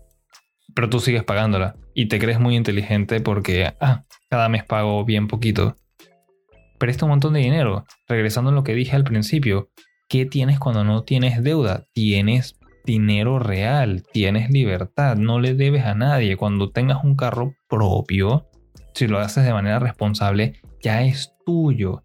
Pero 0.75 0.91
tú 0.91 0.99
sigues 0.99 1.23
pagándola. 1.23 1.75
Y 1.95 2.05
te 2.05 2.19
crees 2.19 2.39
muy 2.39 2.55
inteligente 2.55 3.19
porque, 3.19 3.73
ah, 3.81 4.03
cada 4.29 4.47
mes 4.47 4.63
pago 4.63 5.03
bien 5.03 5.27
poquito. 5.27 5.75
Presta 6.77 7.05
un 7.05 7.09
montón 7.09 7.33
de 7.33 7.39
dinero. 7.39 7.85
Regresando 8.07 8.51
a 8.51 8.53
lo 8.53 8.63
que 8.63 8.75
dije 8.75 8.95
al 8.95 9.05
principio. 9.05 9.71
¿Qué 10.07 10.27
tienes 10.27 10.59
cuando 10.59 10.83
no 10.83 11.03
tienes 11.03 11.41
deuda? 11.41 11.85
Tienes 11.93 12.58
dinero 12.89 13.37
real, 13.37 14.03
tienes 14.11 14.49
libertad, 14.49 15.15
no 15.15 15.39
le 15.39 15.53
debes 15.53 15.85
a 15.85 15.93
nadie. 15.93 16.37
Cuando 16.37 16.71
tengas 16.71 17.03
un 17.03 17.15
carro 17.15 17.53
propio, 17.69 18.47
si 18.95 19.07
lo 19.07 19.19
haces 19.19 19.45
de 19.45 19.53
manera 19.53 19.77
responsable, 19.77 20.53
ya 20.81 21.03
es 21.03 21.35
tuyo. 21.45 22.01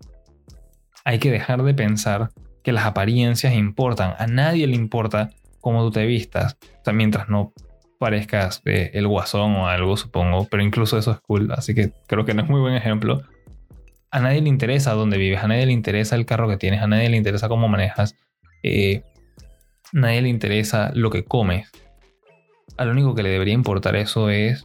Hay 1.07 1.19
que 1.19 1.31
dejar 1.31 1.63
de 1.63 1.73
pensar 1.73 2.33
que 2.63 2.73
las 2.73 2.85
apariencias 2.85 3.55
importan. 3.55 4.15
A 4.19 4.27
nadie 4.27 4.67
le 4.67 4.77
importa 4.77 5.31
cómo 5.61 5.83
tú 5.85 5.91
te 5.91 6.05
vistas. 6.05 6.59
O 6.81 6.85
sea, 6.85 6.93
mientras 6.93 7.31
no 7.31 7.55
parezcas 7.99 8.61
eh, 8.67 8.91
el 8.93 9.09
guasón 9.09 9.57
o 9.57 9.69
algo, 9.69 9.97
supongo. 9.97 10.47
Pero 10.51 10.63
incluso 10.63 10.99
eso 10.99 11.13
es 11.13 11.21
cool. 11.21 11.51
Así 11.53 11.75
que 11.75 11.93
creo 12.07 12.27
que 12.27 12.35
no 12.35 12.43
es 12.43 12.49
muy 12.51 12.61
buen 12.61 12.75
ejemplo. 12.75 13.23
A 14.11 14.21
nadie 14.21 14.43
le 14.43 14.51
interesa 14.51 14.93
dónde 14.93 15.17
vives. 15.17 15.43
A 15.43 15.49
nadie 15.49 15.65
le 15.65 15.73
interesa 15.73 16.15
el 16.15 16.27
carro 16.27 16.47
que 16.47 16.59
tienes. 16.59 16.83
A 16.83 16.87
nadie 16.87 17.09
le 17.09 17.17
interesa 17.17 17.49
cómo 17.49 17.69
manejas. 17.69 18.17
Eh, 18.63 19.03
nadie 19.93 20.23
le 20.23 20.29
interesa 20.29 20.91
lo 20.95 21.11
que 21.11 21.25
comes. 21.25 21.71
A 22.77 22.85
lo 22.85 22.93
único 22.93 23.15
que 23.15 23.23
le 23.23 23.31
debería 23.31 23.55
importar 23.55 23.97
eso 23.97 24.31
es 24.31 24.65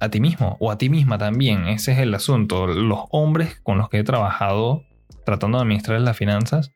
a 0.00 0.08
ti 0.08 0.20
mismo 0.20 0.56
o 0.60 0.70
a 0.70 0.78
ti 0.78 0.88
misma 0.88 1.18
también. 1.18 1.68
Ese 1.68 1.92
es 1.92 1.98
el 1.98 2.14
asunto. 2.14 2.66
Los 2.66 3.00
hombres 3.10 3.60
con 3.62 3.78
los 3.78 3.88
que 3.88 3.98
he 3.98 4.04
trabajado 4.04 4.84
tratando 5.24 5.58
de 5.58 5.62
administrar 5.62 6.00
las 6.00 6.16
finanzas 6.16 6.72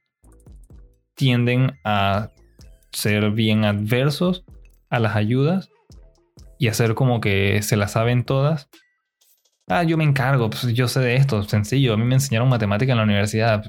tienden 1.14 1.78
a 1.84 2.30
ser 2.92 3.30
bien 3.30 3.64
adversos 3.64 4.44
a 4.90 5.00
las 5.00 5.16
ayudas 5.16 5.70
y 6.58 6.68
hacer 6.68 6.94
como 6.94 7.20
que 7.20 7.62
se 7.62 7.76
las 7.76 7.92
saben 7.92 8.24
todas. 8.24 8.68
Ah, 9.66 9.82
yo 9.82 9.96
me 9.96 10.04
encargo, 10.04 10.50
pues 10.50 10.62
yo 10.74 10.88
sé 10.88 11.00
de 11.00 11.16
esto, 11.16 11.42
sencillo. 11.44 11.94
A 11.94 11.96
mí 11.96 12.04
me 12.04 12.14
enseñaron 12.14 12.48
matemática 12.48 12.92
en 12.92 12.98
la 12.98 13.04
universidad, 13.04 13.64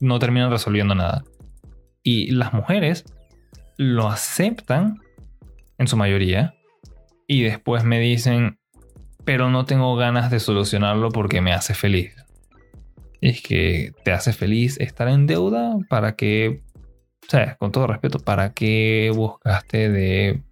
no 0.00 0.18
terminan 0.18 0.50
resolviendo 0.50 0.94
nada. 0.94 1.24
Y 2.02 2.32
las 2.32 2.52
mujeres 2.52 3.04
lo 3.76 4.08
aceptan 4.08 5.00
en 5.78 5.88
su 5.88 5.96
mayoría 5.96 6.54
y 7.26 7.42
después 7.42 7.84
me 7.84 8.00
dicen, 8.00 8.58
pero 9.24 9.50
no 9.50 9.64
tengo 9.64 9.94
ganas 9.96 10.30
de 10.30 10.40
solucionarlo 10.40 11.10
porque 11.10 11.40
me 11.40 11.52
hace 11.52 11.74
feliz. 11.74 12.14
Es 13.20 13.42
que 13.42 13.92
te 14.04 14.12
hace 14.12 14.32
feliz 14.32 14.78
estar 14.80 15.08
en 15.08 15.26
deuda 15.26 15.76
para 15.88 16.16
que, 16.16 16.62
o 17.26 17.30
sea, 17.30 17.56
con 17.56 17.72
todo 17.72 17.86
respeto, 17.86 18.18
para 18.18 18.52
que 18.52 19.10
buscaste 19.14 19.90
de 19.90 20.42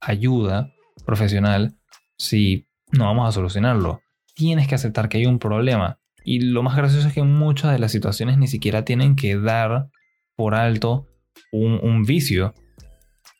ayuda 0.00 0.72
profesional 1.06 1.74
si 2.18 2.66
no 2.92 3.06
vamos 3.06 3.28
a 3.28 3.32
solucionarlo. 3.32 4.02
Tienes 4.34 4.68
que 4.68 4.74
aceptar 4.74 5.08
que 5.08 5.18
hay 5.18 5.26
un 5.26 5.38
problema. 5.38 5.98
Y 6.24 6.40
lo 6.40 6.62
más 6.62 6.76
gracioso 6.76 7.08
es 7.08 7.14
que 7.14 7.22
muchas 7.22 7.72
de 7.72 7.78
las 7.78 7.90
situaciones 7.90 8.36
ni 8.36 8.46
siquiera 8.46 8.84
tienen 8.84 9.16
que 9.16 9.36
dar 9.36 9.88
por 10.36 10.54
alto 10.54 11.06
un 11.50 12.02
vicio 12.02 12.52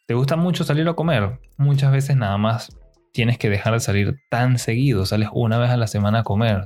¿Te 0.08 0.14
gusta 0.14 0.36
mucho 0.36 0.64
salir 0.64 0.88
a 0.88 0.94
comer? 0.94 1.38
Muchas 1.58 1.92
veces 1.92 2.16
nada 2.16 2.38
más 2.38 2.74
tienes 3.12 3.36
que 3.36 3.50
dejar 3.50 3.74
de 3.74 3.80
salir 3.80 4.16
tan 4.30 4.58
seguido. 4.58 5.04
Sales 5.04 5.28
una 5.34 5.58
vez 5.58 5.68
a 5.68 5.76
la 5.76 5.86
semana 5.86 6.20
a 6.20 6.22
comer. 6.22 6.64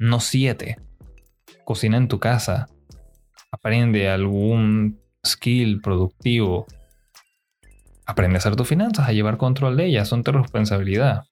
No 0.00 0.18
siete. 0.18 0.76
Cocina 1.64 1.96
en 1.98 2.08
tu 2.08 2.18
casa. 2.18 2.66
Aprende 3.52 4.10
algún 4.10 5.00
skill 5.24 5.80
productivo. 5.80 6.66
Aprende 8.06 8.34
a 8.34 8.38
hacer 8.38 8.56
tus 8.56 8.66
finanzas, 8.66 9.08
a 9.08 9.12
llevar 9.12 9.36
control 9.36 9.76
de 9.76 9.86
ellas. 9.86 10.08
Son 10.08 10.24
tu 10.24 10.32
responsabilidad. 10.32 11.26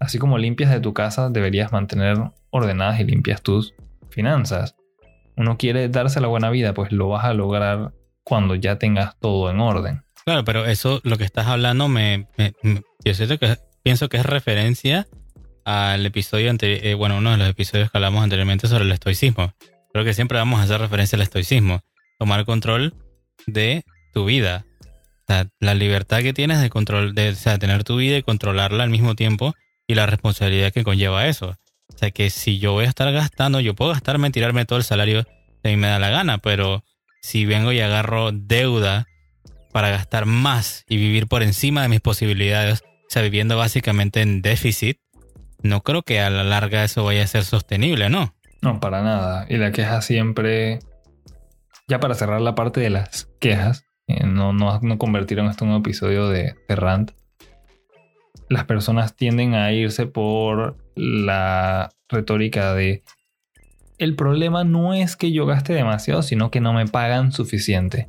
Así 0.00 0.18
como 0.18 0.38
limpias 0.38 0.70
de 0.70 0.80
tu 0.80 0.94
casa, 0.94 1.28
deberías 1.28 1.72
mantener 1.72 2.16
ordenadas 2.48 3.00
y 3.00 3.04
limpias 3.04 3.42
tus 3.42 3.74
finanzas. 4.08 4.76
Uno 5.36 5.58
quiere 5.58 5.90
darse 5.90 6.22
la 6.22 6.28
buena 6.28 6.48
vida, 6.48 6.72
pues 6.72 6.90
lo 6.90 7.10
vas 7.10 7.26
a 7.26 7.34
lograr 7.34 7.92
cuando 8.24 8.54
ya 8.54 8.78
tengas 8.78 9.18
todo 9.18 9.50
en 9.50 9.60
orden. 9.60 10.05
Claro, 10.26 10.44
pero 10.44 10.66
eso, 10.66 11.00
lo 11.04 11.18
que 11.18 11.24
estás 11.24 11.46
hablando, 11.46 11.86
me, 11.86 12.26
yo 13.04 13.14
siento 13.14 13.38
que, 13.38 13.58
pienso 13.84 14.08
que 14.08 14.16
es 14.16 14.26
referencia 14.26 15.06
al 15.64 16.04
episodio 16.04 16.50
anterior, 16.50 16.80
eh, 16.84 16.94
bueno, 16.94 17.18
uno 17.18 17.30
de 17.30 17.36
los 17.36 17.48
episodios 17.48 17.92
que 17.92 17.98
hablamos 17.98 18.24
anteriormente 18.24 18.66
sobre 18.66 18.82
el 18.82 18.90
estoicismo. 18.90 19.54
Creo 19.92 20.04
que 20.04 20.14
siempre 20.14 20.38
vamos 20.38 20.58
a 20.58 20.64
hacer 20.64 20.80
referencia 20.80 21.14
al 21.14 21.22
estoicismo. 21.22 21.80
Tomar 22.18 22.44
control 22.44 22.94
de 23.46 23.84
tu 24.12 24.24
vida. 24.24 24.66
O 24.82 25.24
sea, 25.28 25.46
la 25.60 25.74
libertad 25.74 26.22
que 26.22 26.32
tienes 26.32 26.60
de 26.60 26.70
control, 26.70 27.14
de 27.14 27.32
tener 27.60 27.84
tu 27.84 27.96
vida 27.96 28.16
y 28.16 28.24
controlarla 28.24 28.82
al 28.82 28.90
mismo 28.90 29.14
tiempo 29.14 29.54
y 29.86 29.94
la 29.94 30.06
responsabilidad 30.06 30.72
que 30.72 30.82
conlleva 30.82 31.28
eso. 31.28 31.54
O 31.94 31.98
sea, 31.98 32.10
que 32.10 32.30
si 32.30 32.58
yo 32.58 32.72
voy 32.72 32.86
a 32.86 32.88
estar 32.88 33.12
gastando, 33.12 33.60
yo 33.60 33.74
puedo 33.74 33.92
gastarme, 33.92 34.30
tirarme 34.30 34.64
todo 34.64 34.80
el 34.80 34.84
salario 34.84 35.24
que 35.62 35.70
mí 35.70 35.76
me 35.76 35.86
da 35.86 36.00
la 36.00 36.10
gana, 36.10 36.38
pero 36.38 36.82
si 37.22 37.46
vengo 37.46 37.70
y 37.70 37.78
agarro 37.78 38.32
deuda 38.32 39.06
para 39.76 39.90
gastar 39.90 40.24
más 40.24 40.86
y 40.88 40.96
vivir 40.96 41.26
por 41.26 41.42
encima 41.42 41.82
de 41.82 41.90
mis 41.90 42.00
posibilidades, 42.00 42.80
o 42.82 43.10
sea, 43.10 43.20
viviendo 43.20 43.58
básicamente 43.58 44.22
en 44.22 44.40
déficit, 44.40 45.00
no 45.62 45.82
creo 45.82 46.00
que 46.00 46.18
a 46.18 46.30
la 46.30 46.44
larga 46.44 46.82
eso 46.82 47.04
vaya 47.04 47.22
a 47.22 47.26
ser 47.26 47.44
sostenible, 47.44 48.08
¿no? 48.08 48.34
No, 48.62 48.80
para 48.80 49.02
nada. 49.02 49.44
Y 49.50 49.58
la 49.58 49.72
queja 49.72 50.00
siempre, 50.00 50.78
ya 51.88 52.00
para 52.00 52.14
cerrar 52.14 52.40
la 52.40 52.54
parte 52.54 52.80
de 52.80 52.88
las 52.88 53.28
quejas, 53.38 53.84
eh, 54.06 54.24
no, 54.24 54.54
no, 54.54 54.80
no 54.80 54.96
convirtieron 54.96 55.50
esto 55.50 55.66
en 55.66 55.72
un 55.72 55.80
episodio 55.80 56.30
de, 56.30 56.54
de 56.66 56.74
rant, 56.74 57.10
las 58.48 58.64
personas 58.64 59.14
tienden 59.14 59.52
a 59.52 59.72
irse 59.72 60.06
por 60.06 60.78
la 60.94 61.90
retórica 62.08 62.72
de 62.72 63.02
el 63.98 64.16
problema 64.16 64.64
no 64.64 64.94
es 64.94 65.16
que 65.16 65.32
yo 65.32 65.44
gaste 65.44 65.74
demasiado, 65.74 66.22
sino 66.22 66.50
que 66.50 66.62
no 66.62 66.72
me 66.72 66.86
pagan 66.86 67.30
suficiente 67.30 68.08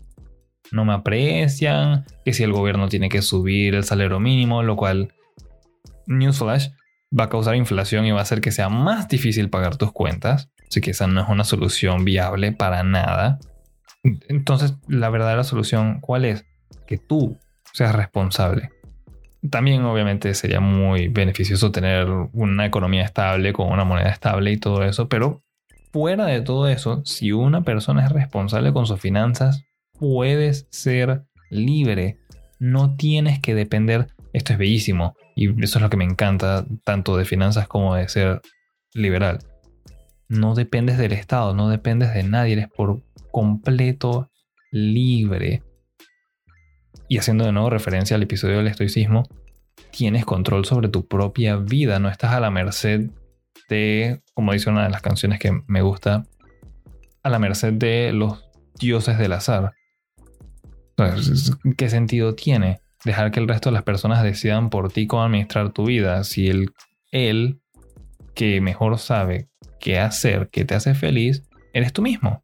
no 0.72 0.86
me 0.86 0.94
aprecian, 0.94 2.06
que 2.26 2.34
si 2.34 2.44
el 2.44 2.52
gobierno 2.52 2.90
tiene 2.90 3.10
que 3.10 3.22
subir 3.22 3.76
el 3.76 3.84
salario 3.84 4.20
mínimo, 4.20 4.64
lo 4.64 4.76
cual, 4.76 5.14
newsflash, 6.08 6.70
va 7.18 7.26
a 7.26 7.30
causar 7.30 7.56
inflación 7.56 8.06
y 8.06 8.12
va 8.12 8.20
a 8.20 8.24
hacer 8.24 8.42
que 8.42 8.52
sea 8.52 8.70
más 8.70 9.08
difícil 9.08 9.50
pagar 9.50 9.78
tus 9.78 9.92
cuentas. 9.92 10.50
Así 10.68 10.82
que 10.82 10.92
esa 10.92 11.08
no 11.08 11.22
es 11.22 11.30
una 11.30 11.44
solución 11.44 12.04
viable 12.04 12.52
para 12.52 12.84
nada. 12.84 13.40
Entonces, 14.28 14.76
la 14.88 15.10
verdadera 15.10 15.44
solución, 15.44 16.00
¿cuál 16.02 16.26
es? 16.26 16.46
Que 16.86 16.98
tú 16.98 17.38
seas 17.74 17.96
responsable. 17.96 18.72
También 19.50 19.84
obviamente 19.84 20.34
sería 20.34 20.60
muy 20.60 21.08
beneficioso 21.08 21.72
tener 21.72 22.08
una 22.34 22.66
economía 22.66 23.04
estable 23.04 23.54
con 23.54 23.72
una 23.72 23.86
moneda 23.86 24.10
estable 24.10 24.52
y 24.52 24.58
todo 24.58 24.84
eso, 24.84 25.08
pero 25.08 25.44
fuera 25.94 26.26
de 26.26 26.42
todo 26.42 26.68
eso, 26.68 27.02
si 27.06 27.32
una 27.32 27.62
persona 27.62 28.04
es 28.06 28.12
responsable 28.12 28.74
con 28.74 28.86
sus 28.86 29.00
finanzas, 29.00 29.64
puedes 30.00 30.68
ser 30.70 31.24
libre. 31.50 32.20
No 32.60 32.96
tienes 32.96 33.39
que 33.39 33.56
depender. 33.56 34.08
Esto 34.34 34.54
es 34.54 34.60
bellísimo. 34.60 35.16
Y 35.36 35.63
eso 35.63 35.77
es 35.80 35.82
lo 35.82 35.89
que 35.89 35.98
me 35.98 36.06
encanta, 36.06 36.66
tanto 36.84 37.18
de 37.18 37.25
finanzas 37.25 37.68
como 37.68 37.96
de 37.96 38.08
ser 38.10 38.42
liberal. 38.94 39.39
No 40.30 40.56
dependes 40.56 40.98
del 40.98 41.13
Estado, 41.13 41.54
no 41.54 41.70
dependes 41.70 42.13
de 42.13 42.24
nadie, 42.24 42.54
eres 42.54 42.68
por 42.68 43.04
completo 43.32 44.30
libre. 44.72 45.63
Y 47.08 47.18
haciendo 47.18 47.46
de 47.46 47.51
nuevo 47.51 47.70
referencia 47.70 48.16
al 48.16 48.24
episodio 48.24 48.58
del 48.58 48.68
estoicismo, 48.68 49.24
tienes 49.92 50.25
control 50.25 50.66
sobre 50.66 50.89
tu 50.89 51.08
propia 51.08 51.56
vida, 51.56 52.00
no 52.00 52.10
estás 52.10 52.34
a 52.34 52.39
la 52.39 52.51
merced 52.51 53.10
de, 53.70 54.22
como 54.34 54.54
dice 54.54 54.70
una 54.70 54.84
de 54.84 54.89
las 54.89 55.01
canciones 55.01 55.39
que 55.39 55.62
me 55.68 55.82
gusta, 55.82 56.25
a 57.24 57.30
la 57.30 57.39
merced 57.39 57.74
de 57.74 58.12
los 58.12 58.50
dioses 58.80 59.18
del 59.18 59.34
azar. 59.34 59.76
¿Qué 61.77 61.89
sentido 61.89 62.34
tiene 62.34 62.82
dejar 63.06 63.32
que 63.32 63.39
el 63.39 63.48
resto 63.48 63.70
de 63.70 63.74
las 63.74 63.84
personas 63.84 64.24
decidan 64.24 64.72
por 64.72 64.92
ti 64.92 65.06
cómo 65.06 65.24
administrar 65.24 65.72
tu 65.72 65.86
vida 65.86 66.24
si 66.24 66.50
él, 67.12 67.62
que 68.34 68.62
mejor 68.62 68.98
sabe 68.98 69.48
qué 69.80 70.00
hacer, 70.00 70.50
que 70.50 70.66
te 70.66 70.74
hace 70.74 70.96
feliz, 70.96 71.44
eres 71.74 71.94
tú 71.94 72.01
mismo? 72.01 72.42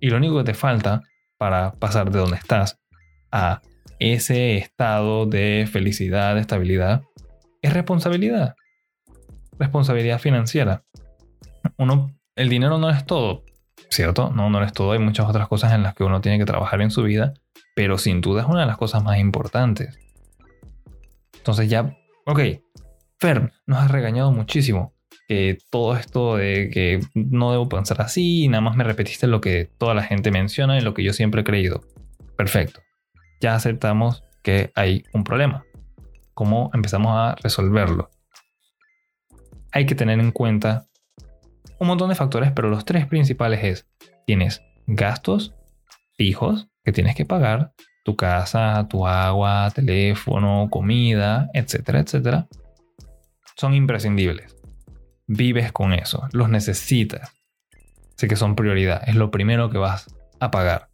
Y 0.00 0.10
lo 0.10 0.16
único 0.18 0.38
que 0.38 0.44
te 0.44 0.54
falta 0.54 1.02
para 1.38 1.72
pasar 1.72 2.12
de 2.12 2.20
donde 2.20 2.36
estás 2.36 2.78
a 3.32 3.62
ese 3.98 4.56
estado 4.56 5.26
de 5.26 5.68
felicidad, 5.70 6.36
de 6.36 6.40
estabilidad, 6.40 7.02
es 7.62 7.72
responsabilidad. 7.72 8.54
Responsabilidad 9.58 10.20
financiera. 10.20 10.84
Uno, 11.76 12.16
el 12.36 12.48
dinero 12.48 12.78
no 12.78 12.90
es 12.90 13.04
todo, 13.04 13.42
¿cierto? 13.90 14.30
No, 14.30 14.50
no 14.50 14.62
es 14.62 14.72
todo. 14.72 14.92
Hay 14.92 14.98
muchas 14.98 15.28
otras 15.28 15.48
cosas 15.48 15.72
en 15.72 15.82
las 15.82 15.94
que 15.94 16.04
uno 16.04 16.20
tiene 16.20 16.38
que 16.38 16.44
trabajar 16.44 16.80
en 16.80 16.90
su 16.90 17.02
vida, 17.02 17.34
pero 17.74 17.98
sin 17.98 18.20
duda 18.20 18.42
es 18.42 18.48
una 18.48 18.60
de 18.60 18.66
las 18.66 18.76
cosas 18.76 19.02
más 19.02 19.18
importantes. 19.18 19.98
Entonces 21.36 21.68
ya, 21.68 21.96
ok, 22.26 22.40
Fer, 23.18 23.52
nos 23.66 23.78
has 23.78 23.90
regañado 23.90 24.32
muchísimo. 24.32 24.94
Que 25.26 25.58
todo 25.70 25.94
esto 25.94 26.36
de 26.36 26.70
que 26.70 27.00
no 27.14 27.52
debo 27.52 27.68
pensar 27.68 28.00
así, 28.00 28.48
nada 28.48 28.62
más 28.62 28.76
me 28.76 28.84
repetiste 28.84 29.26
lo 29.26 29.42
que 29.42 29.70
toda 29.76 29.94
la 29.94 30.02
gente 30.02 30.30
menciona 30.30 30.78
y 30.78 30.80
lo 30.80 30.94
que 30.94 31.04
yo 31.04 31.12
siempre 31.12 31.42
he 31.42 31.44
creído. 31.44 31.82
Perfecto 32.36 32.80
ya 33.40 33.54
aceptamos 33.54 34.24
que 34.42 34.72
hay 34.74 35.04
un 35.12 35.24
problema. 35.24 35.64
¿Cómo 36.34 36.70
empezamos 36.72 37.12
a 37.14 37.34
resolverlo? 37.42 38.10
Hay 39.72 39.86
que 39.86 39.94
tener 39.94 40.18
en 40.20 40.32
cuenta 40.32 40.87
un 41.78 41.86
montón 41.86 42.08
de 42.08 42.14
factores, 42.14 42.52
pero 42.52 42.68
los 42.68 42.84
tres 42.84 43.06
principales 43.06 43.64
es, 43.64 43.86
tienes 44.26 44.62
gastos 44.86 45.54
fijos 46.16 46.68
que 46.84 46.92
tienes 46.92 47.14
que 47.14 47.24
pagar, 47.24 47.72
tu 48.04 48.16
casa, 48.16 48.86
tu 48.88 49.06
agua, 49.06 49.70
teléfono, 49.74 50.68
comida, 50.70 51.50
etcétera, 51.52 52.00
etcétera. 52.00 52.48
Son 53.56 53.74
imprescindibles. 53.74 54.56
Vives 55.26 55.72
con 55.72 55.92
eso, 55.92 56.26
los 56.32 56.48
necesitas. 56.48 57.34
Sé 58.16 58.28
que 58.28 58.36
son 58.36 58.56
prioridad, 58.56 59.02
es 59.06 59.14
lo 59.14 59.30
primero 59.30 59.70
que 59.70 59.78
vas 59.78 60.06
a 60.40 60.50
pagar. 60.50 60.88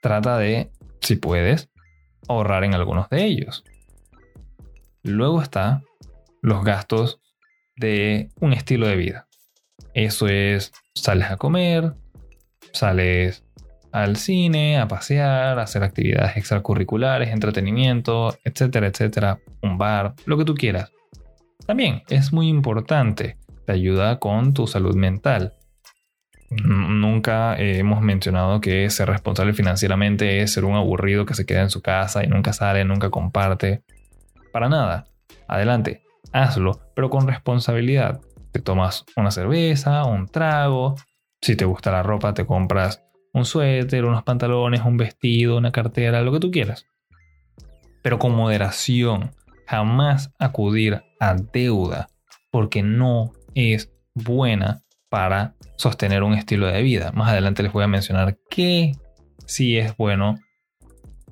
Trata 0.00 0.38
de 0.38 0.70
si 1.00 1.16
puedes, 1.16 1.68
ahorrar 2.28 2.64
en 2.64 2.74
algunos 2.74 3.08
de 3.10 3.24
ellos. 3.24 3.64
Luego 5.02 5.42
está 5.42 5.82
los 6.42 6.64
gastos 6.64 7.20
de 7.76 8.30
un 8.40 8.52
estilo 8.52 8.86
de 8.86 8.96
vida. 8.96 9.28
Eso 9.94 10.28
es, 10.28 10.72
sales 10.94 11.30
a 11.30 11.36
comer, 11.36 11.94
sales 12.72 13.44
al 13.92 14.16
cine, 14.16 14.78
a 14.78 14.88
pasear, 14.88 15.58
a 15.58 15.62
hacer 15.62 15.82
actividades 15.82 16.36
extracurriculares, 16.36 17.30
entretenimiento, 17.30 18.36
etcétera, 18.44 18.88
etcétera, 18.88 19.38
un 19.62 19.78
bar, 19.78 20.14
lo 20.26 20.36
que 20.36 20.44
tú 20.44 20.54
quieras. 20.54 20.92
También 21.66 22.02
es 22.10 22.32
muy 22.32 22.48
importante, 22.48 23.38
te 23.64 23.72
ayuda 23.72 24.18
con 24.18 24.52
tu 24.52 24.66
salud 24.66 24.94
mental. 24.94 25.54
Nunca 26.50 27.56
hemos 27.58 28.02
mencionado 28.02 28.60
que 28.60 28.88
ser 28.90 29.08
responsable 29.08 29.52
financieramente 29.52 30.42
es 30.42 30.52
ser 30.52 30.64
un 30.64 30.76
aburrido 30.76 31.26
que 31.26 31.34
se 31.34 31.44
queda 31.44 31.62
en 31.62 31.70
su 31.70 31.82
casa 31.82 32.22
y 32.22 32.28
nunca 32.28 32.52
sale, 32.52 32.84
nunca 32.84 33.10
comparte. 33.10 33.82
Para 34.52 34.68
nada. 34.68 35.06
Adelante, 35.48 36.02
hazlo, 36.32 36.80
pero 36.94 37.10
con 37.10 37.26
responsabilidad. 37.26 38.20
Te 38.56 38.62
tomas 38.62 39.04
una 39.16 39.30
cerveza, 39.30 40.06
un 40.06 40.28
trago. 40.28 40.94
Si 41.42 41.56
te 41.56 41.66
gusta 41.66 41.92
la 41.92 42.02
ropa, 42.02 42.32
te 42.32 42.46
compras 42.46 43.04
un 43.34 43.44
suéter, 43.44 44.06
unos 44.06 44.22
pantalones, 44.22 44.80
un 44.80 44.96
vestido, 44.96 45.58
una 45.58 45.72
cartera, 45.72 46.22
lo 46.22 46.32
que 46.32 46.40
tú 46.40 46.50
quieras. 46.50 46.86
Pero 48.02 48.18
con 48.18 48.34
moderación. 48.34 49.32
Jamás 49.66 50.32
acudir 50.38 51.02
a 51.20 51.34
deuda 51.34 52.08
porque 52.50 52.82
no 52.82 53.32
es 53.54 53.92
buena 54.14 54.80
para 55.10 55.54
sostener 55.76 56.22
un 56.22 56.32
estilo 56.32 56.66
de 56.66 56.80
vida. 56.80 57.12
Más 57.12 57.28
adelante 57.32 57.62
les 57.62 57.74
voy 57.74 57.84
a 57.84 57.88
mencionar 57.88 58.38
que 58.48 58.92
sí 59.44 59.76
es 59.76 59.94
bueno 59.98 60.38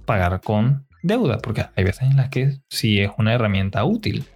pagar 0.04 0.42
con 0.42 0.87
deuda, 1.02 1.38
porque 1.38 1.64
hay 1.74 1.84
veces 1.84 2.02
en 2.02 2.18
las 2.18 2.28
que 2.28 2.58
sí 2.68 3.00
es 3.00 3.12
una 3.16 3.32
herramienta 3.32 3.82
útil. 3.87 4.26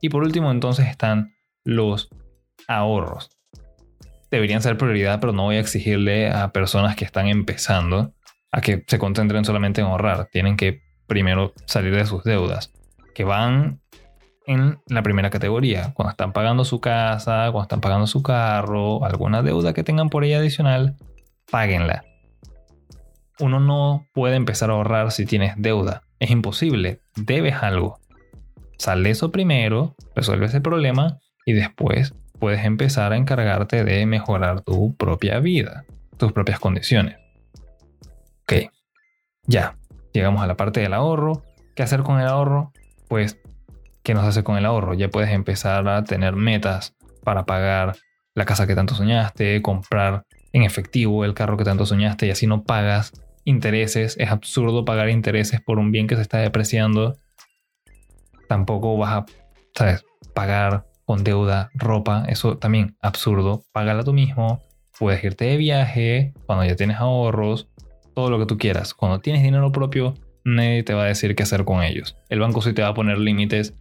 Y 0.00 0.08
por 0.08 0.22
último 0.22 0.50
entonces 0.50 0.88
están 0.88 1.33
los 1.64 2.08
ahorros. 2.68 3.30
Deberían 4.30 4.62
ser 4.62 4.76
prioridad, 4.76 5.20
pero 5.20 5.32
no 5.32 5.44
voy 5.44 5.56
a 5.56 5.60
exigirle 5.60 6.30
a 6.30 6.52
personas 6.52 6.96
que 6.96 7.04
están 7.04 7.28
empezando 7.28 8.14
a 8.52 8.60
que 8.60 8.84
se 8.86 8.98
concentren 8.98 9.44
solamente 9.44 9.80
en 9.80 9.88
ahorrar. 9.88 10.28
Tienen 10.30 10.56
que 10.56 10.82
primero 11.06 11.52
salir 11.66 11.94
de 11.94 12.06
sus 12.06 12.24
deudas, 12.24 12.72
que 13.14 13.24
van 13.24 13.80
en 14.46 14.78
la 14.88 15.02
primera 15.02 15.30
categoría. 15.30 15.92
Cuando 15.94 16.10
están 16.10 16.32
pagando 16.32 16.64
su 16.64 16.80
casa, 16.80 17.48
cuando 17.50 17.62
están 17.62 17.80
pagando 17.80 18.06
su 18.06 18.22
carro, 18.22 19.04
alguna 19.04 19.42
deuda 19.42 19.72
que 19.72 19.84
tengan 19.84 20.10
por 20.10 20.22
ahí 20.22 20.34
adicional, 20.34 20.96
páguenla. 21.50 22.04
Uno 23.40 23.58
no 23.58 24.06
puede 24.12 24.36
empezar 24.36 24.70
a 24.70 24.74
ahorrar 24.74 25.10
si 25.10 25.26
tienes 25.26 25.54
deuda. 25.56 26.02
Es 26.20 26.30
imposible. 26.30 27.00
Debes 27.16 27.54
algo. 27.62 27.98
Sal 28.78 29.02
de 29.02 29.10
eso 29.10 29.32
primero, 29.32 29.94
resuelve 30.14 30.46
ese 30.46 30.60
problema 30.60 31.18
y 31.44 31.52
después 31.52 32.14
puedes 32.38 32.64
empezar 32.64 33.12
a 33.12 33.16
encargarte 33.16 33.84
de 33.84 34.04
mejorar 34.06 34.62
tu 34.62 34.94
propia 34.96 35.40
vida, 35.40 35.84
tus 36.16 36.32
propias 36.32 36.58
condiciones. 36.58 37.16
Ok, 38.42 38.70
ya, 39.46 39.76
llegamos 40.12 40.42
a 40.42 40.46
la 40.46 40.56
parte 40.56 40.80
del 40.80 40.94
ahorro. 40.94 41.42
¿Qué 41.74 41.82
hacer 41.82 42.02
con 42.02 42.20
el 42.20 42.26
ahorro? 42.26 42.72
Pues 43.08 43.38
¿qué 44.04 44.14
nos 44.14 44.24
hace 44.24 44.44
con 44.44 44.56
el 44.56 44.66
ahorro? 44.66 44.94
Ya 44.94 45.08
puedes 45.08 45.30
empezar 45.30 45.88
a 45.88 46.04
tener 46.04 46.36
metas 46.36 46.94
para 47.24 47.46
pagar 47.46 47.96
la 48.34 48.44
casa 48.44 48.66
que 48.66 48.74
tanto 48.74 48.94
soñaste, 48.94 49.62
comprar 49.62 50.24
en 50.52 50.62
efectivo 50.62 51.24
el 51.24 51.34
carro 51.34 51.56
que 51.56 51.64
tanto 51.64 51.86
soñaste 51.86 52.26
y 52.26 52.30
así 52.30 52.46
no 52.46 52.64
pagas 52.64 53.12
intereses. 53.44 54.16
Es 54.18 54.30
absurdo 54.30 54.84
pagar 54.84 55.08
intereses 55.08 55.60
por 55.60 55.78
un 55.78 55.90
bien 55.90 56.06
que 56.06 56.16
se 56.16 56.22
está 56.22 56.38
depreciando. 56.38 57.16
Tampoco 58.48 58.96
vas 58.98 59.12
a, 59.12 59.26
¿sabes? 59.74 60.04
Pagar 60.34 60.84
con 61.04 61.24
deuda, 61.24 61.70
ropa, 61.74 62.24
eso 62.28 62.58
también 62.58 62.96
absurdo. 63.00 63.62
Págala 63.72 64.04
tú 64.04 64.12
mismo. 64.12 64.62
Puedes 64.98 65.22
irte 65.24 65.46
de 65.46 65.56
viaje 65.56 66.34
cuando 66.46 66.64
ya 66.64 66.76
tienes 66.76 66.98
ahorros, 66.98 67.68
todo 68.14 68.30
lo 68.30 68.38
que 68.38 68.46
tú 68.46 68.58
quieras. 68.58 68.94
Cuando 68.94 69.20
tienes 69.20 69.42
dinero 69.42 69.72
propio, 69.72 70.14
nadie 70.44 70.82
te 70.82 70.94
va 70.94 71.04
a 71.04 71.06
decir 71.06 71.34
qué 71.34 71.42
hacer 71.42 71.64
con 71.64 71.82
ellos. 71.82 72.16
El 72.28 72.40
banco 72.40 72.62
sí 72.62 72.72
te 72.72 72.82
va 72.82 72.88
a 72.88 72.94
poner 72.94 73.18
límites 73.18 73.74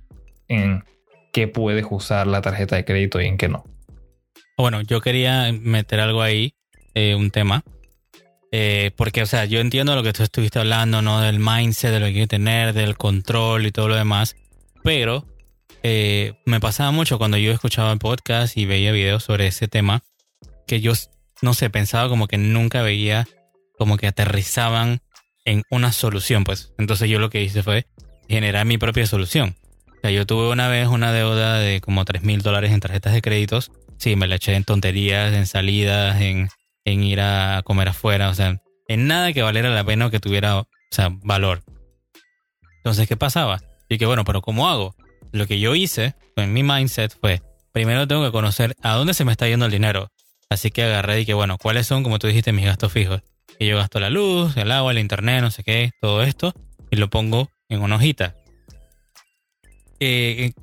en 0.47 0.83
qué 1.31 1.47
puedes 1.47 1.85
usar 1.89 2.27
la 2.27 2.41
tarjeta 2.41 2.75
de 2.75 2.85
crédito 2.85 3.21
y 3.21 3.27
en 3.27 3.37
qué 3.37 3.47
no. 3.47 3.63
Bueno, 4.57 4.81
yo 4.81 5.01
quería 5.01 5.51
meter 5.51 5.99
algo 5.99 6.21
ahí, 6.21 6.55
eh, 6.93 7.15
un 7.15 7.31
tema. 7.31 7.63
Eh, 8.51 8.91
porque, 8.95 9.23
o 9.23 9.25
sea, 9.25 9.45
yo 9.45 9.59
entiendo 9.59 9.95
lo 9.95 10.03
que 10.03 10.13
tú 10.13 10.21
estuviste 10.21 10.59
hablando, 10.59 11.01
¿no? 11.01 11.21
Del 11.21 11.39
mindset, 11.39 11.91
de 11.91 11.99
lo 11.99 12.05
que 12.05 12.11
hay 12.11 12.19
que 12.21 12.27
tener, 12.27 12.73
del 12.73 12.97
control 12.97 13.65
y 13.65 13.71
todo 13.71 13.87
lo 13.87 13.95
demás. 13.95 14.35
Pero 14.83 15.25
eh, 15.83 16.33
me 16.45 16.59
pasaba 16.59 16.91
mucho 16.91 17.17
cuando 17.17 17.37
yo 17.37 17.51
escuchaba 17.51 17.95
podcast 17.97 18.57
y 18.57 18.65
veía 18.65 18.91
videos 18.91 19.23
sobre 19.23 19.47
ese 19.47 19.67
tema, 19.67 20.01
que 20.67 20.81
yo, 20.81 20.93
no 21.41 21.53
sé, 21.53 21.69
pensaba 21.69 22.09
como 22.09 22.27
que 22.27 22.37
nunca 22.37 22.81
veía 22.81 23.27
como 23.77 23.97
que 23.97 24.07
aterrizaban 24.07 25.01
en 25.45 25.63
una 25.69 25.91
solución, 25.91 26.43
pues. 26.43 26.73
Entonces 26.77 27.09
yo 27.09 27.19
lo 27.19 27.29
que 27.29 27.43
hice 27.43 27.63
fue 27.63 27.85
generar 28.27 28.65
mi 28.65 28.77
propia 28.77 29.05
solución 29.05 29.55
sea, 30.03 30.11
yo 30.11 30.25
tuve 30.25 30.49
una 30.49 30.67
vez 30.67 30.87
una 30.87 31.13
deuda 31.13 31.57
de 31.57 31.79
como 31.81 32.03
3 32.03 32.23
mil 32.23 32.41
dólares 32.41 32.71
en 32.71 32.79
tarjetas 32.81 33.13
de 33.13 33.21
créditos. 33.21 33.71
Sí, 33.97 34.15
me 34.15 34.27
la 34.27 34.35
eché 34.35 34.53
en 34.53 34.65
tonterías, 34.65 35.33
en 35.33 35.47
salidas, 35.47 36.21
en, 36.21 36.49
en 36.83 37.03
ir 37.03 37.21
a 37.21 37.61
comer 37.63 37.87
afuera, 37.87 38.29
o 38.29 38.35
sea, 38.35 38.61
en 38.89 39.07
nada 39.07 39.31
que 39.31 39.41
valiera 39.41 39.69
la 39.69 39.83
pena 39.83 40.07
o 40.07 40.11
que 40.11 40.19
tuviera, 40.19 40.59
o 40.59 40.67
sea, 40.91 41.09
valor. 41.23 41.63
Entonces, 42.77 43.07
¿qué 43.07 43.15
pasaba? 43.15 43.61
Y 43.87 43.97
que 43.97 44.05
bueno, 44.05 44.25
pero 44.25 44.41
¿cómo 44.41 44.67
hago? 44.67 44.93
Lo 45.33 45.47
que 45.47 45.59
yo 45.59 45.73
hice 45.73 46.13
en 46.35 46.53
mi 46.53 46.61
mindset 46.61 47.17
fue, 47.19 47.41
primero 47.71 48.07
tengo 48.07 48.23
que 48.23 48.31
conocer 48.31 48.75
a 48.83 48.93
dónde 48.93 49.15
se 49.15 49.25
me 49.25 49.31
está 49.31 49.47
yendo 49.47 49.65
el 49.65 49.71
dinero. 49.71 50.11
Así 50.47 50.69
que 50.69 50.83
agarré 50.83 51.21
y 51.21 51.25
que 51.25 51.33
bueno, 51.33 51.57
¿cuáles 51.57 51.87
son, 51.87 52.03
como 52.03 52.19
tú 52.19 52.27
dijiste, 52.27 52.51
mis 52.51 52.65
gastos 52.65 52.93
fijos? 52.93 53.23
Que 53.57 53.65
yo 53.65 53.75
gasto 53.75 53.99
la 53.99 54.11
luz, 54.11 54.55
el 54.57 54.71
agua, 54.71 54.91
el 54.91 54.99
internet, 54.99 55.41
no 55.41 55.49
sé 55.49 55.63
qué, 55.63 55.89
todo 55.99 56.21
esto, 56.21 56.53
y 56.91 56.97
lo 56.97 57.09
pongo 57.09 57.49
en 57.67 57.81
una 57.81 57.95
hojita. 57.95 58.35
¿Qué, 59.99 60.53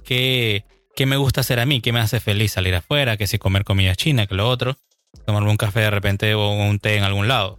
¿qué 0.95 1.07
me 1.07 1.17
gusta 1.17 1.41
hacer 1.41 1.59
a 1.59 1.67
mí? 1.67 1.81
¿Qué 1.81 1.93
me 1.93 1.99
hace 1.99 2.21
feliz 2.21 2.53
salir 2.53 2.77
afuera? 2.77 3.17
Que 3.17 3.27
si 3.27 3.39
comer 3.39 3.65
comida 3.65 3.97
china, 3.97 4.29
que 4.29 4.37
lo 4.37 4.49
otro. 4.49 4.77
Tomarme 5.27 5.51
un 5.51 5.57
café 5.57 5.81
de 5.81 5.91
repente 5.91 6.35
o 6.35 6.49
un 6.49 6.79
té 6.79 6.97
en 6.97 7.03
algún 7.03 7.27
lado. 7.27 7.59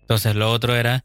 Entonces 0.00 0.34
lo 0.34 0.50
otro 0.50 0.76
era, 0.76 1.04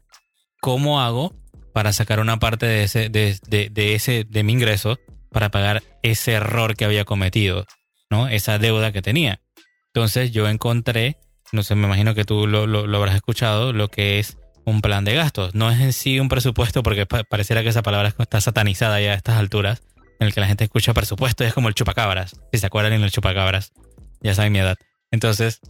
¿cómo 0.62 1.02
hago 1.02 1.34
para 1.76 1.92
sacar 1.92 2.20
una 2.20 2.38
parte 2.38 2.64
de 2.64 2.84
ese, 2.84 3.10
de, 3.10 3.94
ese, 3.94 4.24
de 4.24 4.42
mi 4.42 4.54
ingreso 4.54 4.98
para 5.30 5.50
pagar 5.50 5.82
ese 6.02 6.32
error 6.32 6.74
que 6.74 6.86
había 6.86 7.04
cometido, 7.04 7.66
¿no? 8.08 8.28
Esa 8.28 8.58
deuda 8.58 8.92
que 8.92 9.02
tenía. 9.02 9.42
Entonces 9.88 10.32
yo 10.32 10.48
encontré, 10.48 11.18
no 11.52 11.62
sé, 11.62 11.74
me 11.74 11.86
imagino 11.86 12.14
que 12.14 12.24
tú 12.24 12.46
lo, 12.46 12.66
lo 12.66 12.96
habrás 12.96 13.14
escuchado, 13.14 13.74
lo 13.74 13.88
que 13.88 14.18
es 14.18 14.38
un 14.64 14.80
plan 14.80 15.04
de 15.04 15.16
gastos. 15.16 15.54
No 15.54 15.70
es 15.70 15.78
en 15.78 15.92
sí 15.92 16.18
un 16.18 16.30
presupuesto 16.30 16.82
porque 16.82 17.04
pareciera 17.04 17.62
que 17.62 17.68
esa 17.68 17.82
palabra 17.82 18.08
está 18.18 18.40
satanizada 18.40 18.98
ya 19.02 19.12
a 19.12 19.16
estas 19.16 19.36
alturas, 19.36 19.82
en 20.18 20.28
el 20.28 20.32
que 20.32 20.40
la 20.40 20.46
gente 20.46 20.64
escucha 20.64 20.94
presupuesto 20.94 21.44
es 21.44 21.52
como 21.52 21.68
el 21.68 21.74
chupacabras. 21.74 22.40
Si 22.54 22.58
se 22.58 22.66
acuerdan 22.68 22.94
en 22.94 23.02
el 23.02 23.10
chupacabras, 23.10 23.74
ya 24.22 24.34
saben 24.34 24.52
mi 24.52 24.60
edad. 24.60 24.78
Entonces, 25.10 25.60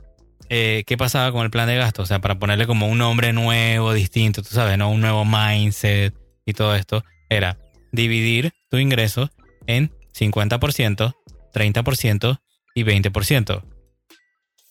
eh, 0.49 0.85
¿qué 0.87 0.97
pasaba 0.97 1.33
con 1.33 1.45
el 1.45 1.51
plan 1.51 1.69
de 1.69 1.77
gastos? 1.77 2.05
O 2.05 2.07
sea, 2.07 2.21
para 2.21 2.39
ponerle 2.39 2.67
como 2.67 2.89
un 2.89 2.99
nombre 2.99 3.33
nuevo, 3.33 3.93
distinto, 3.93 4.43
tú 4.43 4.51
sabes, 4.51 4.79
¿no? 4.79 4.91
Un 4.91 5.01
nuevo 5.01 5.25
mindset 5.25 6.15
y 6.45 6.53
todo 6.53 6.75
esto, 6.75 7.05
era 7.29 7.59
dividir 7.93 8.53
tu 8.71 8.79
ingreso 8.79 9.31
en 9.67 9.91
50%, 10.19 11.15
30% 11.53 12.41
y 12.75 12.85
20%. 12.85 13.63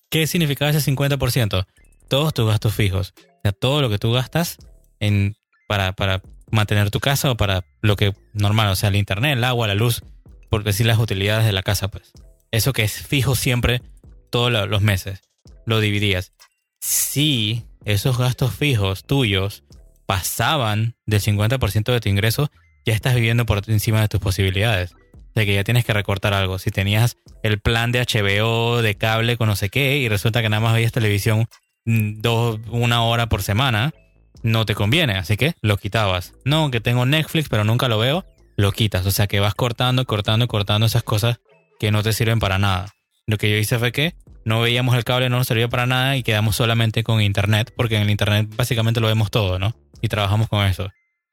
¿Qué 0.10 0.28
significaba 0.28 0.72
ese 0.72 0.92
50%? 0.92 1.66
Todos 2.08 2.34
tus 2.34 2.48
gastos 2.48 2.74
fijos 2.74 3.14
todo 3.54 3.82
lo 3.82 3.90
que 3.90 4.00
tú 4.00 4.12
gastas 4.12 4.58
en, 5.00 5.36
para, 5.68 5.94
para 5.94 6.22
mantener 6.52 6.92
tu 6.92 7.00
casa 7.00 7.32
o 7.32 7.38
para 7.38 7.66
lo 7.82 7.96
que 7.96 8.14
normal, 8.34 8.70
o 8.70 8.76
sea, 8.76 8.90
el 8.90 8.96
internet, 8.96 9.38
el 9.38 9.44
agua, 9.44 9.68
la 9.68 9.76
luz, 9.76 10.04
por 10.50 10.64
decir 10.64 10.86
las 10.86 11.00
utilidades 11.00 11.46
de 11.46 11.52
la 11.52 11.64
casa, 11.64 11.88
pues. 11.90 12.12
Eso 12.52 12.74
que 12.74 12.84
es 12.84 13.06
fijo 13.06 13.36
siempre 13.36 13.82
todos 14.30 14.52
los 14.52 14.82
meses, 14.82 15.22
lo 15.66 15.80
dividías. 15.80 16.34
Si 16.80 17.66
esos 17.86 18.18
gastos 18.18 18.54
fijos 18.56 19.06
tuyos 19.06 19.64
pasaban 20.06 20.96
del 21.06 21.22
50% 21.22 21.92
de 21.92 22.00
tu 22.00 22.10
ingreso, 22.10 22.52
ya 22.86 22.94
estás 22.94 23.16
viviendo 23.16 23.46
por 23.46 23.62
encima 23.70 24.02
de 24.02 24.08
tus 24.08 24.20
posibilidades. 24.20 24.94
De 25.34 25.46
que 25.46 25.56
ya 25.56 25.64
tienes 25.64 25.84
que 25.84 25.94
recortar 25.94 26.34
algo. 26.34 26.60
Si 26.60 26.72
tenías 26.72 27.18
el 27.44 27.60
plan 27.60 27.92
de 27.92 28.00
HBO, 28.00 28.82
de 28.82 28.96
cable, 28.96 29.36
con 29.36 29.48
no 29.48 29.56
sé 29.56 29.70
qué, 29.70 29.98
y 29.98 30.08
resulta 30.08 30.42
que 30.42 30.50
nada 30.50 30.62
más 30.62 30.74
veías 30.74 30.94
televisión 30.94 31.48
Mm, 31.86 32.22
dos, 32.22 32.60
una 32.72 33.04
hora 33.04 33.30
por 33.30 33.44
semana, 33.44 33.94
no 34.42 34.66
te 34.66 34.74
conviene, 34.76 35.14
así 35.14 35.38
que 35.38 35.54
lo 35.62 35.78
quitabas. 35.78 36.34
No, 36.44 36.72
que 36.72 36.82
tengo 36.82 37.06
Netflix, 37.06 37.48
pero 37.48 37.64
nunca 37.64 37.88
lo 37.88 38.00
veo, 38.00 38.26
lo 38.58 38.72
quitas. 38.72 39.06
O 39.06 39.12
sea 39.12 39.28
que 39.28 39.40
vas 39.40 39.56
cortando, 39.56 40.06
cortando, 40.06 40.48
cortando 40.48 40.88
esas 40.88 41.04
cosas 41.04 41.40
que 41.80 41.92
no 41.92 42.04
te 42.04 42.14
sirven 42.14 42.40
para 42.40 42.58
nada. 42.58 42.88
Lo 43.28 43.38
que 43.38 43.50
yo 43.50 43.58
hice 43.58 43.80
fue 43.80 43.92
que 43.92 44.16
no 44.46 44.62
veíamos 44.62 44.96
el 44.96 45.04
cable, 45.04 45.30
no 45.30 45.38
nos 45.38 45.48
servía 45.48 45.68
para 45.68 45.88
nada 45.88 46.16
y 46.16 46.24
quedamos 46.24 46.56
solamente 46.56 47.04
con 47.04 47.22
internet, 47.22 47.74
porque 47.76 47.96
en 47.98 48.04
el 48.04 48.10
internet 48.10 48.48
básicamente 48.56 49.02
lo 49.02 49.08
vemos 49.08 49.32
todo, 49.32 49.60
¿no? 49.60 49.76
Y 50.02 50.08
trabajamos 50.08 50.48
con 50.48 50.66
eso. 50.66 50.90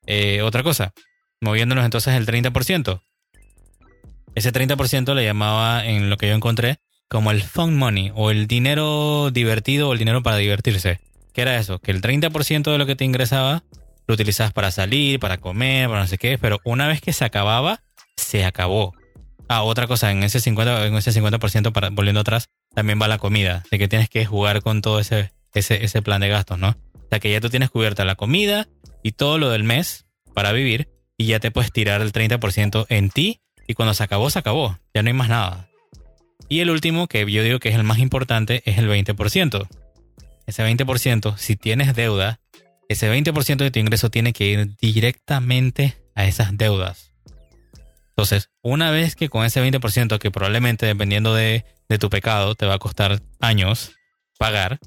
Eh, 0.06 0.42
otra 0.42 0.62
cosa, 0.62 0.92
moviéndonos 1.40 1.84
entonces 1.84 2.14
el 2.14 2.26
30%. 2.26 3.02
Ese 4.34 4.52
30% 4.52 5.14
le 5.14 5.24
llamaba 5.24 5.84
en 5.84 6.08
lo 6.08 6.16
que 6.16 6.28
yo 6.28 6.34
encontré 6.34 6.78
como 7.08 7.30
el 7.30 7.42
fun 7.42 7.76
money 7.76 8.10
o 8.14 8.30
el 8.30 8.46
dinero 8.46 9.30
divertido 9.30 9.90
o 9.90 9.92
el 9.92 9.98
dinero 9.98 10.22
para 10.22 10.38
divertirse. 10.38 10.98
¿Qué 11.34 11.42
era 11.42 11.58
eso? 11.58 11.78
Que 11.78 11.90
el 11.90 12.00
30% 12.00 12.72
de 12.72 12.78
lo 12.78 12.86
que 12.86 12.96
te 12.96 13.04
ingresaba 13.04 13.62
lo 14.06 14.14
utilizabas 14.14 14.54
para 14.54 14.70
salir, 14.70 15.20
para 15.20 15.36
comer, 15.36 15.88
para 15.88 16.00
no 16.00 16.06
sé 16.06 16.16
qué, 16.16 16.38
pero 16.38 16.60
una 16.64 16.88
vez 16.88 17.02
que 17.02 17.12
se 17.12 17.26
acababa, 17.26 17.82
se 18.16 18.46
acabó. 18.46 18.94
Ah, 19.48 19.62
otra 19.62 19.86
cosa, 19.86 20.10
en 20.10 20.22
ese 20.22 20.38
50%, 20.38 20.86
en 20.86 20.94
ese 20.94 21.12
50% 21.12 21.72
para, 21.72 21.90
volviendo 21.90 22.20
atrás, 22.20 22.48
también 22.74 23.00
va 23.00 23.08
la 23.08 23.18
comida, 23.18 23.64
de 23.70 23.78
que 23.78 23.88
tienes 23.88 24.08
que 24.08 24.24
jugar 24.24 24.62
con 24.62 24.82
todo 24.82 25.00
ese, 25.00 25.32
ese, 25.54 25.84
ese 25.84 26.02
plan 26.02 26.20
de 26.20 26.28
gastos, 26.28 26.58
¿no? 26.58 26.70
O 26.94 27.08
sea, 27.10 27.20
que 27.20 27.30
ya 27.30 27.40
tú 27.40 27.50
tienes 27.50 27.70
cubierta 27.70 28.04
la 28.04 28.14
comida 28.14 28.68
y 29.02 29.12
todo 29.12 29.38
lo 29.38 29.50
del 29.50 29.64
mes 29.64 30.06
para 30.34 30.52
vivir 30.52 30.88
y 31.16 31.26
ya 31.26 31.40
te 31.40 31.50
puedes 31.50 31.72
tirar 31.72 32.00
el 32.00 32.12
30% 32.12 32.86
en 32.88 33.10
ti 33.10 33.40
y 33.66 33.74
cuando 33.74 33.94
se 33.94 34.02
acabó, 34.02 34.30
se 34.30 34.38
acabó, 34.38 34.78
ya 34.94 35.02
no 35.02 35.08
hay 35.08 35.14
más 35.14 35.28
nada. 35.28 35.68
Y 36.48 36.60
el 36.60 36.70
último, 36.70 37.06
que 37.06 37.30
yo 37.30 37.42
digo 37.42 37.58
que 37.58 37.68
es 37.70 37.74
el 37.74 37.84
más 37.84 37.98
importante, 37.98 38.62
es 38.66 38.78
el 38.78 38.88
20%. 38.88 39.68
Ese 40.46 40.64
20%, 40.64 41.36
si 41.36 41.56
tienes 41.56 41.94
deuda, 41.94 42.40
ese 42.88 43.10
20% 43.10 43.56
de 43.56 43.70
tu 43.70 43.78
ingreso 43.78 44.10
tiene 44.10 44.32
que 44.32 44.46
ir 44.46 44.76
directamente 44.76 45.96
a 46.14 46.26
esas 46.26 46.56
deudas. 46.56 47.11
Entonces, 48.16 48.50
una 48.62 48.90
vez 48.90 49.16
que 49.16 49.28
con 49.28 49.44
ese 49.44 49.62
20%, 49.62 50.18
que 50.18 50.30
probablemente 50.30 50.86
dependiendo 50.86 51.34
de, 51.34 51.64
tu 51.98 52.08
pecado 52.08 52.54
te 52.54 52.64
va 52.64 52.74
a 52.74 52.78
costar 52.78 53.20
años 53.40 53.92
pagar, 54.38 54.78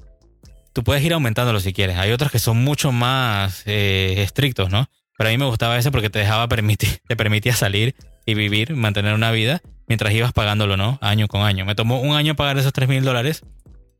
tú 0.72 0.82
puedes 0.82 1.04
ir 1.04 1.12
aumentándolo 1.12 1.60
si 1.60 1.72
quieres. 1.72 1.98
Hay 1.98 2.12
otros 2.12 2.30
que 2.32 2.38
son 2.38 2.62
mucho 2.62 2.92
más 2.92 3.62
eh, 3.66 4.14
estrictos, 4.18 4.70
¿no? 4.70 4.88
Pero 5.16 5.28
a 5.28 5.32
mí 5.32 5.38
me 5.38 5.46
gustaba 5.46 5.78
ese 5.78 5.90
porque 5.90 6.10
te 6.10 6.18
dejaba 6.18 6.48
permitir, 6.48 6.98
te 7.08 7.16
permitía 7.16 7.54
salir 7.54 7.94
y 8.26 8.34
vivir, 8.34 8.74
mantener 8.74 9.14
una 9.14 9.30
vida 9.30 9.60
mientras 9.88 10.12
ibas 10.12 10.32
pagándolo, 10.32 10.76
¿no? 10.76 10.98
Año 11.00 11.28
con 11.28 11.42
año. 11.42 11.64
Me 11.64 11.74
tomó 11.74 12.00
un 12.00 12.14
año 12.16 12.34
pagar 12.36 12.58
esos 12.58 12.72
3 12.72 12.88
mil 12.88 13.04
dólares 13.04 13.44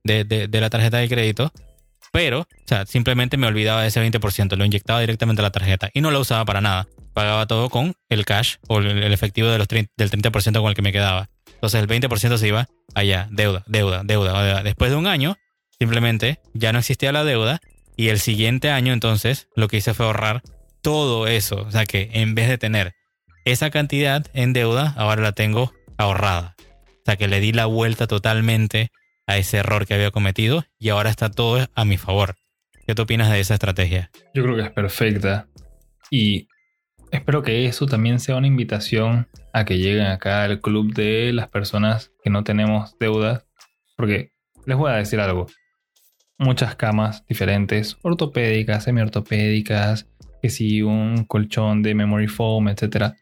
de, 0.05 0.25
de, 0.25 0.61
la 0.61 0.71
tarjeta 0.71 0.99
de 0.99 1.09
crédito, 1.09 1.53
pero, 2.13 2.41
o 2.41 2.47
sea, 2.67 2.87
simplemente 2.87 3.37
me 3.37 3.47
olvidaba 3.47 3.83
de 3.83 3.89
ese 3.89 4.01
20%, 4.01 4.57
lo 4.57 4.65
inyectaba 4.65 5.01
directamente 5.01 5.43
a 5.43 5.45
la 5.45 5.51
tarjeta 5.51 5.91
y 5.93 6.01
no 6.01 6.11
lo 6.11 6.21
usaba 6.21 6.45
para 6.45 6.61
nada. 6.61 6.87
Pagaba 7.17 7.47
todo 7.47 7.71
con 7.71 7.95
el 8.11 8.27
cash 8.27 8.57
o 8.69 8.79
el, 8.79 9.11
efectivo 9.11 9.49
de 9.49 9.57
los 9.57 9.69
del 9.69 9.89
30% 9.89 10.61
con 10.61 10.69
el 10.69 10.75
que 10.75 10.83
me 10.83 10.93
quedaba. 10.93 11.31
Entonces 11.47 11.81
el 11.81 11.89
20% 11.89 12.37
se 12.37 12.49
iba 12.49 12.69
allá, 12.95 13.27
deuda, 13.31 13.65
deuda, 13.67 14.03
deuda, 14.05 14.43
deuda. 14.43 14.63
Después 14.63 14.91
de 14.91 14.99
un 14.99 15.07
año, 15.07 15.39
simplemente 15.79 16.41
ya 16.53 16.75
no 16.75 16.81
existía 16.81 17.13
la 17.13 17.25
deuda 17.25 17.61
y 17.97 18.09
el 18.09 18.21
siguiente 18.21 18.69
año 18.69 18.93
entonces 18.93 19.49
lo 19.57 19.67
que 19.69 19.79
hice 19.79 19.95
fue 19.95 20.05
ahorrar 20.05 20.43
todo 20.83 21.27
eso. 21.27 21.63
O 21.63 21.71
sea 21.71 21.87
que 21.87 22.11
en 22.13 22.35
vez 22.35 22.51
de 22.51 22.59
tener 22.59 22.93
esa 23.47 23.71
cantidad 23.71 24.27
en 24.35 24.53
deuda, 24.53 24.93
ahora 24.99 25.23
la 25.23 25.33
tengo 25.33 25.73
ahorrada. 25.97 26.55
O 26.59 27.03
sea 27.07 27.17
que 27.17 27.29
le 27.29 27.41
di 27.41 27.53
la 27.53 27.65
vuelta 27.65 28.07
totalmente 28.07 28.91
a 29.27 29.39
ese 29.39 29.57
error 29.57 29.87
que 29.87 29.95
había 29.95 30.11
cometido 30.11 30.67
y 30.79 30.91
ahora 30.91 31.09
está 31.09 31.31
todo 31.31 31.67
a 31.75 31.85
mi 31.87 31.97
favor. 31.97 32.35
¿Qué 32.87 32.95
te 32.95 33.01
opinas 33.01 33.31
de 33.31 33.41
esa 33.41 33.55
estrategia? 33.55 34.11
Yo 34.35 34.43
creo 34.43 34.55
que 34.57 34.63
es 34.65 34.71
perfecta 34.71 35.49
y 36.11 36.49
espero 37.17 37.43
que 37.43 37.67
eso 37.67 37.87
también 37.87 38.21
sea 38.21 38.37
una 38.37 38.47
invitación 38.47 39.29
a 39.53 39.65
que 39.65 39.79
lleguen 39.79 40.07
acá 40.07 40.45
al 40.45 40.61
club 40.61 40.95
de 40.95 41.33
las 41.33 41.49
personas 41.49 42.13
que 42.23 42.31
no 42.31 42.45
tenemos 42.45 42.97
deudas, 42.99 43.47
porque 43.97 44.33
les 44.67 44.77
voy 44.77 44.91
a 44.91 44.97
decir 44.97 45.21
algo. 45.21 45.47
Muchas 46.39 46.77
camas 46.77 47.25
diferentes, 47.27 47.97
ortopédicas, 48.03 48.85
semiortopédicas, 48.85 50.09
que 50.43 50.51
si 50.51 50.83
un 50.83 51.25
colchón 51.25 51.83
de 51.83 51.95
memory 51.95 52.29
foam, 52.29 52.69
etcétera 52.69 53.17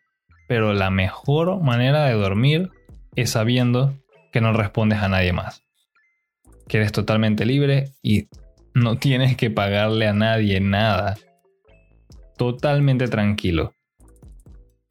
pero 0.47 0.73
la 0.75 0.91
mejor 0.91 1.61
manera 1.63 2.07
de 2.07 2.15
dormir 2.15 2.71
es 3.17 3.31
sabiendo 3.31 3.95
que 4.33 4.41
no 4.41 4.53
respondes 4.53 5.01
a 5.01 5.09
nadie 5.09 5.33
más. 5.33 5.65
Que 6.69 6.79
eres 6.79 6.93
totalmente 6.93 7.45
libre 7.45 7.93
y 8.03 8.29
no 8.75 8.99
tienes 8.99 9.37
que 9.37 9.51
pagarle 9.51 10.07
a 10.07 10.13
nadie 10.13 10.61
nada. 10.61 11.17
Totalmente 12.37 13.09
tranquilo. 13.09 13.74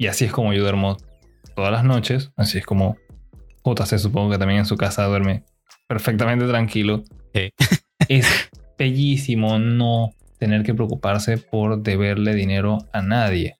Y 0.03 0.07
así 0.07 0.25
es 0.25 0.33
como 0.33 0.51
yo 0.51 0.61
duermo 0.61 0.97
todas 1.55 1.71
las 1.71 1.85
noches. 1.85 2.33
Así 2.35 2.57
es 2.57 2.65
como 2.65 2.97
JC 3.63 3.97
supongo 3.97 4.31
que 4.31 4.37
también 4.37 4.59
en 4.59 4.65
su 4.65 4.75
casa 4.75 5.05
duerme 5.05 5.45
perfectamente 5.87 6.45
tranquilo. 6.45 7.03
es 8.09 8.49
bellísimo 8.77 9.59
no 9.59 10.11
tener 10.37 10.63
que 10.63 10.73
preocuparse 10.73 11.37
por 11.37 11.81
deberle 11.81 12.35
dinero 12.35 12.79
a 12.91 13.01
nadie 13.01 13.57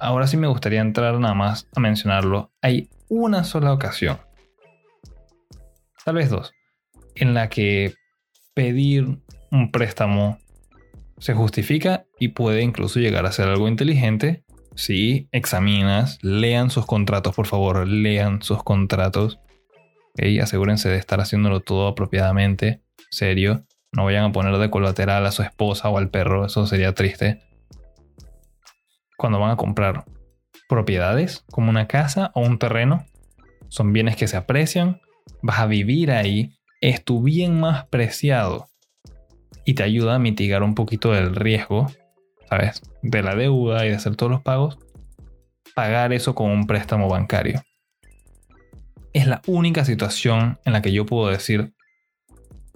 ahora 0.00 0.26
sí 0.26 0.36
me 0.36 0.48
gustaría 0.48 0.80
entrar 0.80 1.18
nada 1.20 1.34
más 1.34 1.68
a 1.76 1.80
mencionarlo. 1.80 2.50
Hay 2.62 2.88
una 3.08 3.44
sola 3.44 3.72
ocasión, 3.72 4.18
tal 6.04 6.14
vez 6.14 6.30
dos, 6.30 6.52
en 7.14 7.34
la 7.34 7.48
que 7.48 7.94
pedir 8.54 9.18
un 9.52 9.70
préstamo 9.70 10.38
se 11.18 11.34
justifica 11.34 12.06
y 12.18 12.28
puede 12.28 12.62
incluso 12.62 12.98
llegar 12.98 13.26
a 13.26 13.32
ser 13.32 13.48
algo 13.48 13.68
inteligente 13.68 14.42
si 14.74 15.28
examinas, 15.32 16.18
lean 16.22 16.70
sus 16.70 16.86
contratos, 16.86 17.34
por 17.34 17.46
favor, 17.46 17.86
lean 17.86 18.42
sus 18.42 18.62
contratos. 18.62 19.40
y 20.16 20.40
Asegúrense 20.40 20.88
de 20.88 20.96
estar 20.96 21.20
haciéndolo 21.20 21.60
todo 21.60 21.88
apropiadamente, 21.88 22.82
serio. 23.10 23.64
No 23.92 24.04
vayan 24.04 24.24
a 24.24 24.32
poner 24.32 24.56
de 24.58 24.70
colateral 24.70 25.26
a 25.26 25.32
su 25.32 25.42
esposa 25.42 25.88
o 25.88 25.98
al 25.98 26.10
perro, 26.10 26.46
eso 26.46 26.66
sería 26.66 26.94
triste 26.94 27.40
cuando 29.20 29.38
van 29.38 29.50
a 29.50 29.56
comprar 29.56 30.06
propiedades, 30.66 31.44
como 31.52 31.68
una 31.68 31.86
casa 31.86 32.32
o 32.34 32.40
un 32.40 32.58
terreno. 32.58 33.04
Son 33.68 33.92
bienes 33.92 34.16
que 34.16 34.26
se 34.26 34.38
aprecian, 34.38 35.02
vas 35.42 35.58
a 35.58 35.66
vivir 35.66 36.10
ahí, 36.10 36.56
es 36.80 37.04
tu 37.04 37.22
bien 37.22 37.60
más 37.60 37.86
preciado 37.88 38.68
y 39.66 39.74
te 39.74 39.82
ayuda 39.82 40.14
a 40.14 40.18
mitigar 40.18 40.62
un 40.62 40.74
poquito 40.74 41.12
del 41.12 41.36
riesgo, 41.36 41.92
De 43.02 43.22
la 43.22 43.36
deuda 43.36 43.86
y 43.86 43.90
de 43.90 43.96
hacer 43.96 44.16
todos 44.16 44.30
los 44.30 44.42
pagos. 44.42 44.78
pagar 45.74 46.12
eso 46.12 46.34
con 46.34 46.50
un 46.50 46.66
préstamo 46.66 47.08
bancario. 47.08 47.62
Es 49.12 49.26
la 49.26 49.40
única 49.46 49.84
situación 49.84 50.58
en 50.64 50.72
la 50.72 50.82
que 50.82 50.92
yo 50.92 51.06
puedo 51.06 51.30
decir 51.30 51.72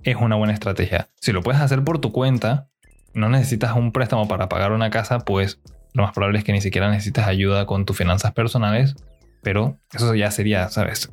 es 0.05 0.17
una 0.17 0.37
buena 0.37 0.53
estrategia. 0.53 1.09
Si 1.21 1.33
lo 1.33 1.43
puedes 1.43 1.61
hacer 1.61 1.83
por 1.83 1.99
tu 1.99 2.13
cuenta, 2.13 2.69
no 3.15 3.29
necesitas 3.29 3.75
un 3.77 3.93
préstamo 3.93 4.29
para 4.29 4.49
pagar 4.49 4.73
una 4.73 4.91
casa, 4.91 5.21
pues 5.21 5.61
lo 5.93 6.03
más 6.03 6.13
probable 6.13 6.39
es 6.39 6.45
que 6.45 6.53
ni 6.53 6.61
siquiera 6.61 6.91
necesitas 6.91 7.27
ayuda 7.27 7.67
con 7.67 7.85
tus 7.85 7.97
finanzas 7.97 8.33
personales, 8.33 8.95
pero 9.43 9.79
eso 9.93 10.15
ya 10.15 10.31
sería, 10.31 10.69
¿sabes? 10.69 11.13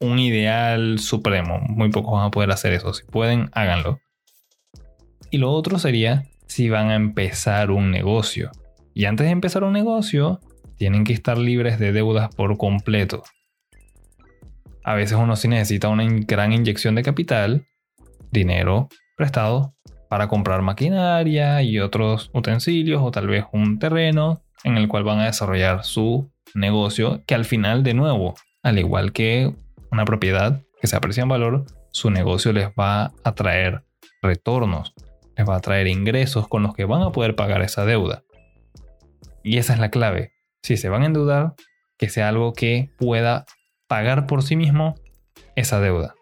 Un 0.00 0.18
ideal 0.18 0.98
supremo. 0.98 1.60
Muy 1.60 1.90
pocos 1.90 2.12
van 2.12 2.26
a 2.26 2.30
poder 2.30 2.50
hacer 2.50 2.72
eso. 2.72 2.92
Si 2.92 3.04
pueden, 3.04 3.48
háganlo. 3.52 4.00
Y 5.30 5.38
lo 5.38 5.52
otro 5.52 5.78
sería 5.78 6.24
si 6.56 6.70
van 6.70 6.88
a 6.88 6.94
empezar 6.94 7.70
un 7.70 7.90
negocio. 7.90 8.50
Y 8.94 9.04
antes 9.04 9.26
de 9.26 9.30
empezar 9.30 9.62
un 9.62 9.74
negocio, 9.74 10.40
tienen 10.78 11.04
que 11.04 11.12
estar 11.12 11.36
libres 11.36 11.78
de 11.78 11.92
deudas 11.92 12.34
por 12.34 12.56
completo. 12.56 13.24
A 14.82 14.94
veces 14.94 15.18
uno 15.18 15.36
sí 15.36 15.48
necesita 15.48 15.88
una 15.88 16.06
gran 16.08 16.54
inyección 16.54 16.94
de 16.94 17.02
capital, 17.02 17.66
dinero 18.30 18.88
prestado, 19.18 19.74
para 20.08 20.28
comprar 20.28 20.62
maquinaria 20.62 21.60
y 21.60 21.78
otros 21.78 22.30
utensilios 22.32 23.02
o 23.02 23.10
tal 23.10 23.26
vez 23.26 23.44
un 23.52 23.78
terreno 23.78 24.40
en 24.64 24.78
el 24.78 24.88
cual 24.88 25.04
van 25.04 25.18
a 25.18 25.26
desarrollar 25.26 25.84
su 25.84 26.32
negocio 26.54 27.22
que 27.26 27.34
al 27.34 27.44
final 27.44 27.82
de 27.82 27.92
nuevo, 27.92 28.34
al 28.62 28.78
igual 28.78 29.12
que 29.12 29.52
una 29.92 30.06
propiedad 30.06 30.62
que 30.80 30.86
se 30.86 30.96
aprecia 30.96 31.22
en 31.22 31.28
valor, 31.28 31.66
su 31.92 32.08
negocio 32.08 32.54
les 32.54 32.68
va 32.68 33.12
a 33.24 33.34
traer 33.34 33.84
retornos, 34.22 34.94
les 35.36 35.48
va 35.48 35.56
a 35.56 35.60
traer 35.60 35.86
ingresos 35.86 36.48
con 36.48 36.62
los 36.62 36.74
que 36.74 36.84
van 36.84 37.02
a 37.02 37.12
poder 37.12 37.34
pagar 37.34 37.62
esa 37.62 37.84
deuda. 37.84 38.24
Y 39.42 39.58
esa 39.58 39.74
es 39.74 39.78
la 39.78 39.90
clave. 39.90 40.32
Si 40.62 40.76
se 40.76 40.88
van 40.88 41.02
a 41.02 41.06
endeudar, 41.06 41.54
que 41.98 42.08
sea 42.08 42.28
algo 42.28 42.52
que 42.52 42.90
pueda 42.98 43.46
pagar 43.86 44.26
por 44.26 44.42
sí 44.42 44.56
mismo 44.56 44.94
esa 45.54 45.80
deuda. 45.80 46.14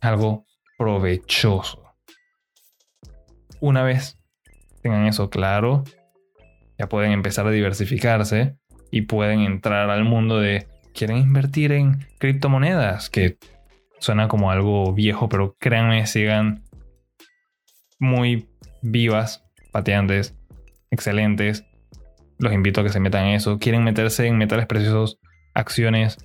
Algo 0.00 0.44
provechoso. 0.78 1.82
Una 3.60 3.82
vez 3.82 4.18
tengan 4.82 5.06
eso 5.06 5.28
claro, 5.28 5.84
ya 6.78 6.88
pueden 6.88 7.12
empezar 7.12 7.46
a 7.46 7.50
diversificarse 7.50 8.56
y 8.90 9.02
pueden 9.02 9.40
entrar 9.40 9.90
al 9.90 10.04
mundo 10.04 10.40
de 10.40 10.66
quieren 10.94 11.18
invertir 11.18 11.72
en 11.72 12.06
criptomonedas, 12.18 13.10
que 13.10 13.36
suena 13.98 14.28
como 14.28 14.50
algo 14.50 14.94
viejo, 14.94 15.28
pero 15.28 15.54
créanme, 15.58 16.06
sigan 16.06 16.64
muy 18.00 18.48
vivas, 18.82 19.44
pateantes, 19.70 20.34
excelentes. 20.90 21.64
Los 22.38 22.52
invito 22.52 22.80
a 22.80 22.84
que 22.84 22.90
se 22.90 23.00
metan 23.00 23.26
en 23.26 23.34
eso. 23.34 23.58
Quieren 23.58 23.84
meterse 23.84 24.26
en 24.26 24.38
metales 24.38 24.66
preciosos, 24.66 25.20
acciones. 25.54 26.18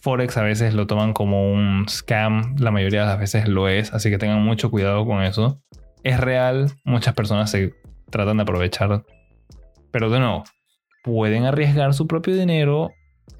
Forex 0.00 0.36
a 0.36 0.42
veces 0.42 0.72
lo 0.72 0.86
toman 0.86 1.12
como 1.12 1.52
un 1.52 1.86
scam, 1.88 2.56
la 2.58 2.70
mayoría 2.70 3.00
de 3.00 3.06
las 3.06 3.18
veces 3.18 3.48
lo 3.48 3.68
es, 3.68 3.92
así 3.92 4.08
que 4.08 4.18
tengan 4.18 4.42
mucho 4.42 4.70
cuidado 4.70 5.04
con 5.04 5.22
eso 5.22 5.60
es 6.06 6.20
real, 6.20 6.70
muchas 6.84 7.14
personas 7.14 7.50
se 7.50 7.74
tratan 8.10 8.36
de 8.36 8.44
aprovechar. 8.44 9.04
Pero 9.90 10.08
de 10.08 10.20
nuevo, 10.20 10.44
pueden 11.02 11.46
arriesgar 11.46 11.94
su 11.94 12.06
propio 12.06 12.36
dinero 12.36 12.90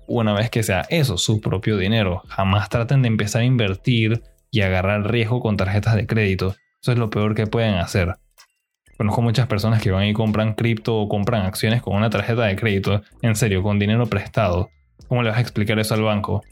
una 0.08 0.32
vez 0.32 0.50
que 0.50 0.64
sea 0.64 0.84
eso, 0.90 1.16
su 1.16 1.40
propio 1.40 1.76
dinero. 1.76 2.24
Jamás 2.26 2.68
traten 2.68 3.02
de 3.02 3.08
empezar 3.08 3.42
a 3.42 3.44
invertir 3.44 4.20
y 4.50 4.62
agarrar 4.62 5.08
riesgo 5.08 5.38
con 5.38 5.56
tarjetas 5.56 5.94
de 5.94 6.08
crédito. 6.08 6.56
Eso 6.86 6.92
es 6.92 6.98
lo 6.98 7.10
peor 7.10 7.34
que 7.34 7.48
pueden 7.48 7.74
hacer. 7.74 8.14
Conozco 8.96 9.20
muchas 9.20 9.48
personas 9.48 9.82
que 9.82 9.90
van 9.90 10.06
y 10.06 10.12
compran 10.12 10.54
cripto 10.54 10.96
o 10.96 11.08
compran 11.08 11.44
acciones 11.44 11.82
con 11.82 11.96
una 11.96 12.10
tarjeta 12.10 12.44
de 12.44 12.54
crédito, 12.54 13.02
en 13.22 13.34
serio, 13.34 13.64
con 13.64 13.80
dinero 13.80 14.06
prestado. 14.06 14.70
¿Cómo 15.08 15.24
le 15.24 15.30
vas 15.30 15.38
a 15.38 15.40
explicar 15.40 15.80
eso 15.80 15.94
al 15.94 16.02
banco? 16.02 16.44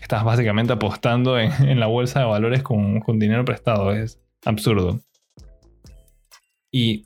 estás 0.00 0.24
básicamente 0.24 0.72
apostando 0.72 1.38
en, 1.38 1.52
la 1.78 1.86
bolsa 1.86 2.20
de 2.20 2.24
valores 2.24 2.62
con, 2.62 3.00
con 3.00 3.18
dinero 3.18 3.44
prestado. 3.44 3.92
Es 3.92 4.18
absurdo. 4.42 5.00
Y 6.72 7.04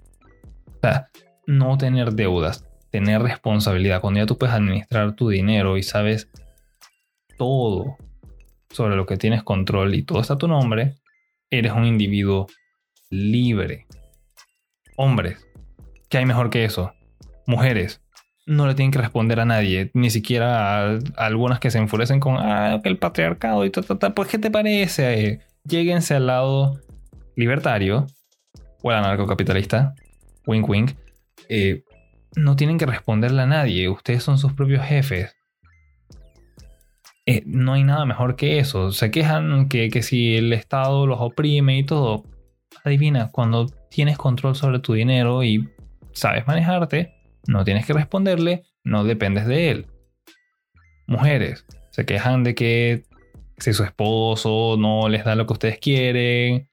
no 1.48 1.77
tener 1.77 2.12
deudas, 2.12 2.64
tener 2.92 3.22
responsabilidad. 3.22 4.01
Cuando 4.01 4.20
ya 4.20 4.27
tú 4.27 4.38
puedes 4.38 4.55
administrar 4.55 5.16
tu 5.16 5.31
dinero 5.31 5.79
y 5.79 5.83
sabes 5.83 6.31
todo 7.37 7.96
sobre 8.70 8.94
lo 8.94 9.05
que 9.05 9.16
tienes 9.16 9.42
control 9.42 9.96
y 9.96 10.05
todo 10.05 10.20
está 10.20 10.35
a 10.35 10.38
tu 10.38 10.46
nombre, 10.46 11.02
eres 11.53 11.73
un 11.73 11.85
individuo 11.85 12.49
libre. 13.11 13.87
Hombres, 14.97 15.47
¿qué 16.09 16.19
hay 16.19 16.27
mejor 16.27 16.49
que 16.49 16.65
eso? 16.65 16.93
Mujeres, 17.47 18.01
no 18.47 18.67
le 18.67 18.75
tienen 18.75 18.91
que 18.91 18.99
responder 18.99 19.38
a 19.38 19.45
nadie, 19.45 19.91
ni 19.93 20.11
siquiera 20.11 20.95
a, 20.95 20.99
algunas 21.17 21.61
que 21.61 21.71
se 21.71 21.79
enfurecen 21.79 22.21
con 22.21 22.37
ah, 22.38 22.81
el 22.83 22.99
patriarcado 22.99 23.65
y 23.65 23.71
tal, 23.71 23.85
Pues, 24.15 24.29
¿qué 24.29 24.38
te 24.38 24.51
parece? 24.51 25.41
Lléguense 25.65 26.15
al 26.15 26.27
lado 26.27 26.81
libertario 27.37 28.07
o 28.83 28.91
el 28.91 28.97
anarcocapitalista, 28.97 29.95
wink 30.47 30.69
wink, 30.69 30.93
eh, 31.49 31.85
no 32.35 32.57
tienen 32.57 32.79
que 32.79 32.87
responderle 32.87 33.43
a 33.43 33.47
nadie, 33.47 33.91
ustedes 33.91 34.23
son 34.23 34.38
sus 34.38 34.55
propios 34.55 34.85
jefes. 34.85 35.37
Eh, 37.27 37.43
no 37.47 37.75
hay 37.75 37.85
nada 37.85 38.05
mejor 38.05 38.37
que 38.37 38.59
eso. 38.59 38.93
Se 38.93 39.11
quejan 39.11 39.69
que, 39.69 39.91
que 39.91 40.03
si 40.03 40.37
el 40.37 40.53
Estado 40.53 41.07
los 41.07 41.21
oprime 41.21 41.79
y 41.79 41.85
todo. 41.85 42.25
Adivina, 42.85 43.31
cuando 43.31 43.67
tienes 43.91 44.19
control 44.19 44.57
sobre 44.57 44.81
tu 44.81 44.95
dinero 44.95 45.45
y 45.45 45.69
sabes 46.13 46.47
manejarte, 46.47 47.15
no 47.47 47.65
tienes 47.65 47.87
que 47.87 47.93
responderle, 47.93 48.65
no 48.83 49.05
dependes 49.05 49.47
de 49.47 49.71
él. 49.71 49.87
Mujeres, 51.07 51.65
se 51.91 52.05
quejan 52.07 52.43
de 52.43 52.55
que 52.55 53.05
si 53.59 53.73
su 53.73 53.85
esposo 53.85 54.77
no 54.79 55.09
les 55.09 55.25
da 55.25 55.35
lo 55.35 55.47
que 55.47 55.53
ustedes 55.53 55.79
quieren, 55.79 56.69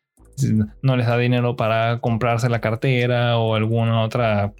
no 0.81 0.95
les 0.95 1.07
da 1.07 1.17
dinero 1.17 1.55
para 1.55 1.99
comprarse 1.99 2.49
la 2.49 2.61
cartera 2.61 3.37
o 3.37 3.55
alguna 3.55 4.01
otra 4.01 4.53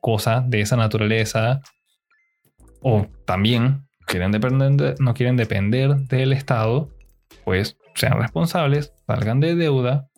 cosa 0.00 0.44
de 0.46 0.60
esa 0.60 0.76
naturaleza. 0.76 1.60
O 2.80 3.06
también 3.24 3.85
quieren 4.06 4.32
depender, 4.32 4.94
no 5.00 5.14
quieren 5.14 5.36
depender 5.36 5.96
del 5.96 6.32
Estado, 6.32 6.88
pues 7.44 7.76
sean 7.94 8.18
responsables, 8.18 8.92
salgan 9.06 9.40
de 9.40 9.54
deuda, 9.54 10.08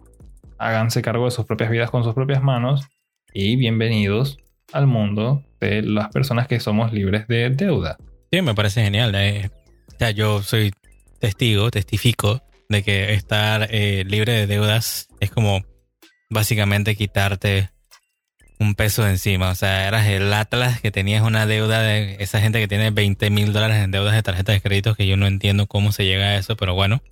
háganse 0.59 1.03
cargo 1.03 1.25
de 1.25 1.31
sus 1.31 1.47
propias 1.47 1.71
vidas 1.71 1.91
con 1.91 2.05
sus 2.05 2.15
propias 2.15 2.43
manos 2.43 2.87
y 3.33 3.57
bienvenidos 3.57 4.39
al 4.73 4.87
mundo 4.87 5.43
de 5.61 5.83
las 5.83 6.11
personas 6.11 6.47
que 6.47 6.61
somos 6.61 6.93
libres 6.93 7.27
de 7.29 7.51
deuda. 7.51 7.97
Sí, 8.31 8.43
me 8.43 8.55
parece 8.55 8.85
genial. 8.85 9.15
Eh. 9.15 9.51
Yo 10.15 10.43
soy 10.43 10.73
testigo, 11.19 11.71
testifico 11.71 12.43
de 12.69 12.83
que 12.83 13.15
estar 13.15 13.69
eh, 13.71 14.05
libre 14.07 14.33
de 14.33 14.47
deudas 14.47 15.09
es 15.19 15.31
como 15.31 15.65
básicamente 16.31 16.95
quitarte 16.95 17.71
un 18.59 18.75
peso 18.75 19.07
encima. 19.07 19.51
O 19.51 19.55
sea, 19.55 19.87
eras 19.87 20.07
el 20.07 20.33
Atlas 20.33 20.81
que 20.81 20.91
tenías 20.91 21.23
una 21.23 21.47
deuda 21.47 21.81
de 21.81 22.17
esa 22.21 22.41
gente 22.41 22.61
que 22.61 22.69
tiene 22.69 22.91
20 22.91 23.31
mil 23.31 23.53
dólares 23.53 23.83
en 23.83 23.91
deudas 23.91 24.15
de 24.15 24.23
tarjetas 24.23 24.55
de 24.55 24.61
crédito, 24.61 24.95
que 24.95 25.07
yo 25.07 25.17
no 25.17 25.27
entiendo 25.27 25.67
cómo 25.67 25.93
se 25.93 26.05
llega 26.05 26.27
a 26.27 26.37
eso, 26.37 26.57
pero 26.57 26.75
bueno. 26.75 27.03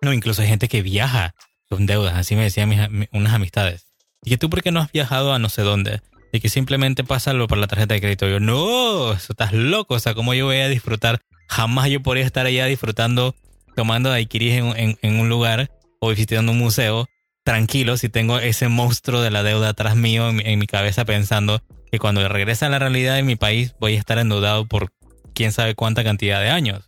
No, 0.00 0.12
incluso 0.12 0.42
hay 0.42 0.48
gente 0.48 0.68
que 0.68 0.82
viaja 0.82 1.34
con 1.68 1.86
deudas, 1.86 2.14
así 2.16 2.34
me 2.34 2.42
decían 2.42 2.68
mis, 2.68 3.08
unas 3.12 3.32
amistades. 3.32 3.86
Y 4.24 4.30
que 4.30 4.38
tú, 4.38 4.50
¿por 4.50 4.62
qué 4.62 4.72
no 4.72 4.80
has 4.80 4.92
viajado 4.92 5.32
a 5.32 5.38
no 5.38 5.48
sé 5.48 5.62
dónde? 5.62 6.00
Y 6.32 6.40
que 6.40 6.48
simplemente 6.48 7.04
pásalo 7.04 7.46
por 7.46 7.58
la 7.58 7.66
tarjeta 7.66 7.94
de 7.94 8.00
crédito. 8.00 8.28
yo, 8.28 8.40
no, 8.40 9.12
eso 9.12 9.32
estás 9.32 9.52
loco. 9.52 9.94
O 9.94 10.00
sea, 10.00 10.14
¿cómo 10.14 10.34
yo 10.34 10.46
voy 10.46 10.58
a 10.58 10.68
disfrutar? 10.68 11.20
Jamás 11.48 11.88
yo 11.90 12.02
podría 12.02 12.24
estar 12.24 12.46
allá 12.46 12.66
disfrutando 12.66 13.34
tomando 13.74 14.10
daiquiris 14.10 14.54
en, 14.54 14.98
en, 15.00 15.20
un 15.20 15.28
lugar 15.28 15.70
o 16.00 16.10
visitando 16.10 16.52
un 16.52 16.58
museo 16.58 17.06
tranquilo 17.44 17.96
si 17.96 18.08
tengo 18.08 18.38
ese 18.38 18.68
monstruo 18.68 19.20
de 19.20 19.30
la 19.30 19.42
deuda 19.42 19.70
atrás 19.70 19.96
mío 19.96 20.28
en 20.28 20.58
mi, 20.58 20.66
cabeza 20.66 21.04
pensando 21.04 21.62
que 21.90 21.98
cuando 21.98 22.26
regrese 22.28 22.64
a 22.64 22.68
la 22.68 22.78
realidad 22.78 23.16
de 23.16 23.22
mi 23.22 23.36
país 23.36 23.74
voy 23.80 23.96
a 23.96 23.98
estar 23.98 24.18
endeudado 24.18 24.66
por 24.66 24.92
quién 25.34 25.52
sabe 25.52 25.74
cuánta 25.74 26.04
cantidad 26.04 26.40
de 26.40 26.50
años. 26.50 26.84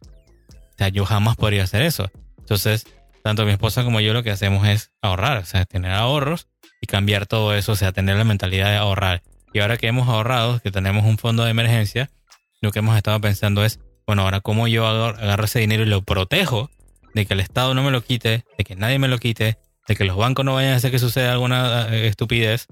O 0.51 0.77
sea, 0.79 0.89
yo 0.89 1.05
jamás 1.05 1.37
podría 1.37 1.65
hacer 1.65 1.83
eso. 1.83 2.11
Entonces, 2.39 2.87
tanto 3.23 3.45
mi 3.45 3.53
esposa 3.53 3.85
como 3.85 4.01
yo 4.01 4.13
lo 4.13 4.23
que 4.23 4.31
hacemos 4.31 4.67
es 4.67 4.93
ahorrar, 5.03 5.39
o 5.39 5.45
sea, 5.45 5.65
tener 5.65 5.93
ahorros 5.93 6.49
y 6.81 6.87
cambiar 6.87 7.27
todo 7.27 7.55
eso, 7.55 7.73
o 7.73 7.77
sea, 7.77 7.93
tener 7.93 8.17
la 8.17 8.25
mentalidad 8.25 8.71
de 8.71 8.77
ahorrar. 8.77 9.23
Y 9.53 9.61
ahora 9.61 9.77
que 9.77 9.87
hemos 9.87 10.09
ahorrado, 10.09 10.61
que 10.61 10.71
tenemos 10.71 11.05
un 11.05 11.17
fondo 11.17 11.45
de 11.45 11.51
emergencia, 11.51 12.11
lo 12.61 12.73
que 12.73 12.81
hemos 12.81 12.97
estado 12.97 13.21
pensando 13.21 13.65
es, 13.65 13.81
bueno, 14.07 14.23
ahora 14.23 14.41
cómo 14.41 14.69
yo 14.69 14.87
agarro 14.87 15.45
ese 15.45 15.61
dinero 15.61 15.85
y 15.85 15.87
lo 15.87 16.03
protejo 16.03 16.71
de 17.15 17.27
que 17.27 17.35
el 17.35 17.41
Estado 17.41 17.75
no 17.75 17.83
me 17.83 17.91
lo 17.91 18.03
quite, 18.03 18.45
de 18.59 18.65
que 18.65 18.75
nadie 18.75 18.99
me 18.99 19.09
lo 19.09 19.19
quite, 19.19 19.59
de 19.87 19.97
que 19.97 20.05
los 20.05 20.17
bancos 20.17 20.45
no 20.45 20.55
vayan 20.55 20.73
a 20.73 20.77
hacer 20.77 20.91
que 20.91 20.99
suceda 20.99 21.33
alguna 21.33 21.89
eh, 21.89 22.07
estupidez, 22.07 22.67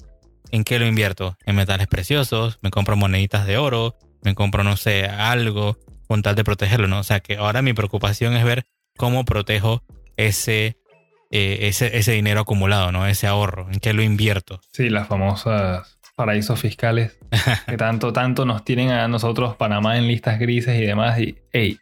¿en 0.50 0.64
qué 0.64 0.78
lo 0.78 0.86
invierto? 0.86 1.36
En 1.44 1.56
metales 1.56 1.86
preciosos, 1.86 2.58
me 2.62 2.70
compro 2.70 2.96
moneditas 2.96 3.46
de 3.46 3.58
oro, 3.58 3.96
me 4.22 4.34
compro, 4.34 4.64
no 4.64 4.76
sé, 4.76 5.06
algo 5.06 5.78
con 6.08 6.22
tal 6.22 6.34
de 6.34 6.44
protegerlo, 6.44 6.88
¿no? 6.88 7.00
O 7.00 7.04
sea 7.04 7.20
que 7.20 7.36
ahora 7.36 7.62
mi 7.62 7.72
preocupación 7.72 8.34
es 8.34 8.44
ver 8.44 8.66
cómo 8.96 9.24
protejo 9.24 9.82
ese, 10.16 10.78
eh, 11.30 11.58
ese, 11.62 11.96
ese 11.96 12.12
dinero 12.12 12.40
acumulado, 12.40 12.92
¿no? 12.92 13.06
Ese 13.06 13.26
ahorro, 13.26 13.68
en 13.70 13.80
qué 13.80 13.92
lo 13.92 14.02
invierto. 14.02 14.60
Sí, 14.72 14.90
las 14.90 15.08
famosas 15.08 15.98
paraísos 16.14 16.60
fiscales 16.60 17.18
que 17.66 17.76
tanto, 17.76 18.12
tanto 18.12 18.44
nos 18.44 18.64
tienen 18.64 18.90
a 18.90 19.08
nosotros 19.08 19.56
Panamá 19.56 19.96
en 19.96 20.06
listas 20.06 20.38
grises 20.38 20.78
y 20.78 20.84
demás. 20.84 21.18
Y, 21.18 21.38
hey, 21.52 21.78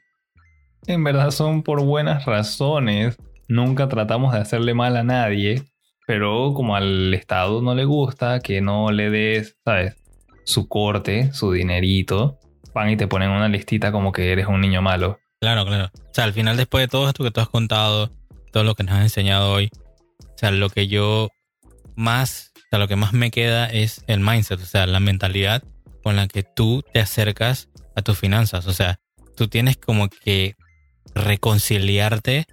en 0.86 1.04
verdad 1.04 1.30
son 1.30 1.62
por 1.62 1.82
buenas 1.82 2.24
razones. 2.26 3.18
Nunca 3.50 3.88
tratamos 3.88 4.32
de 4.32 4.38
hacerle 4.38 4.74
mal 4.74 4.96
a 4.96 5.02
nadie, 5.02 5.64
pero 6.06 6.54
como 6.54 6.76
al 6.76 7.12
Estado 7.12 7.60
no 7.60 7.74
le 7.74 7.84
gusta 7.84 8.38
que 8.38 8.60
no 8.60 8.92
le 8.92 9.10
des, 9.10 9.56
¿sabes? 9.64 9.96
Su 10.44 10.68
corte, 10.68 11.32
su 11.32 11.50
dinerito, 11.50 12.38
van 12.72 12.90
y 12.90 12.96
te 12.96 13.08
ponen 13.08 13.30
una 13.30 13.48
listita 13.48 13.90
como 13.90 14.12
que 14.12 14.30
eres 14.30 14.46
un 14.46 14.60
niño 14.60 14.82
malo. 14.82 15.18
Claro, 15.40 15.66
claro. 15.66 15.90
O 15.92 16.14
sea, 16.14 16.22
al 16.22 16.32
final 16.32 16.56
después 16.56 16.84
de 16.84 16.86
todo 16.86 17.08
esto 17.08 17.24
que 17.24 17.32
tú 17.32 17.40
has 17.40 17.48
contado, 17.48 18.12
todo 18.52 18.62
lo 18.62 18.76
que 18.76 18.84
nos 18.84 18.94
has 18.94 19.02
enseñado 19.02 19.50
hoy, 19.50 19.68
o 20.20 20.38
sea, 20.38 20.52
lo 20.52 20.70
que 20.70 20.86
yo 20.86 21.30
más, 21.96 22.52
o 22.54 22.60
sea, 22.70 22.78
lo 22.78 22.86
que 22.86 22.94
más 22.94 23.12
me 23.12 23.32
queda 23.32 23.66
es 23.66 24.04
el 24.06 24.20
mindset, 24.20 24.60
o 24.60 24.64
sea, 24.64 24.86
la 24.86 25.00
mentalidad 25.00 25.64
con 26.04 26.14
la 26.14 26.28
que 26.28 26.44
tú 26.44 26.84
te 26.92 27.00
acercas 27.00 27.68
a 27.96 28.02
tus 28.02 28.16
finanzas. 28.16 28.68
O 28.68 28.72
sea, 28.72 29.00
tú 29.36 29.48
tienes 29.48 29.76
como 29.76 30.08
que 30.08 30.54
reconciliarte 31.16 32.46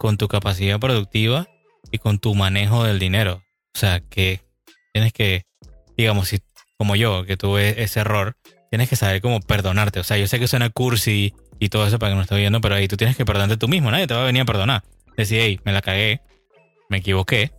con 0.00 0.16
tu 0.16 0.28
capacidad 0.28 0.80
productiva 0.80 1.46
y 1.92 1.98
con 1.98 2.18
tu 2.18 2.34
manejo 2.34 2.84
del 2.84 2.98
dinero. 2.98 3.42
O 3.74 3.78
sea, 3.78 4.00
que 4.00 4.40
tienes 4.94 5.12
que, 5.12 5.44
digamos, 5.94 6.28
si 6.28 6.38
como 6.78 6.96
yo, 6.96 7.26
que 7.26 7.36
tuve 7.36 7.82
ese 7.82 8.00
error, 8.00 8.34
tienes 8.70 8.88
que 8.88 8.96
saber 8.96 9.20
cómo 9.20 9.40
perdonarte. 9.40 10.00
O 10.00 10.02
sea, 10.02 10.16
yo 10.16 10.26
sé 10.26 10.40
que 10.40 10.48
suena 10.48 10.70
cursi 10.70 11.34
y 11.58 11.68
todo 11.68 11.86
eso 11.86 11.98
para 11.98 12.12
que 12.12 12.16
no 12.16 12.22
esté 12.22 12.34
viendo, 12.36 12.62
pero 12.62 12.76
ahí 12.76 12.88
tú 12.88 12.96
tienes 12.96 13.14
que 13.14 13.26
perdonarte 13.26 13.58
tú 13.58 13.68
mismo. 13.68 13.90
Nadie 13.90 14.06
te 14.06 14.14
va 14.14 14.22
a 14.22 14.24
venir 14.24 14.40
a 14.40 14.46
perdonar. 14.46 14.84
Decir, 15.18 15.38
hey, 15.38 15.60
me 15.64 15.72
la 15.72 15.82
cagué, 15.82 16.22
me 16.88 16.96
equivoqué. 16.96 17.52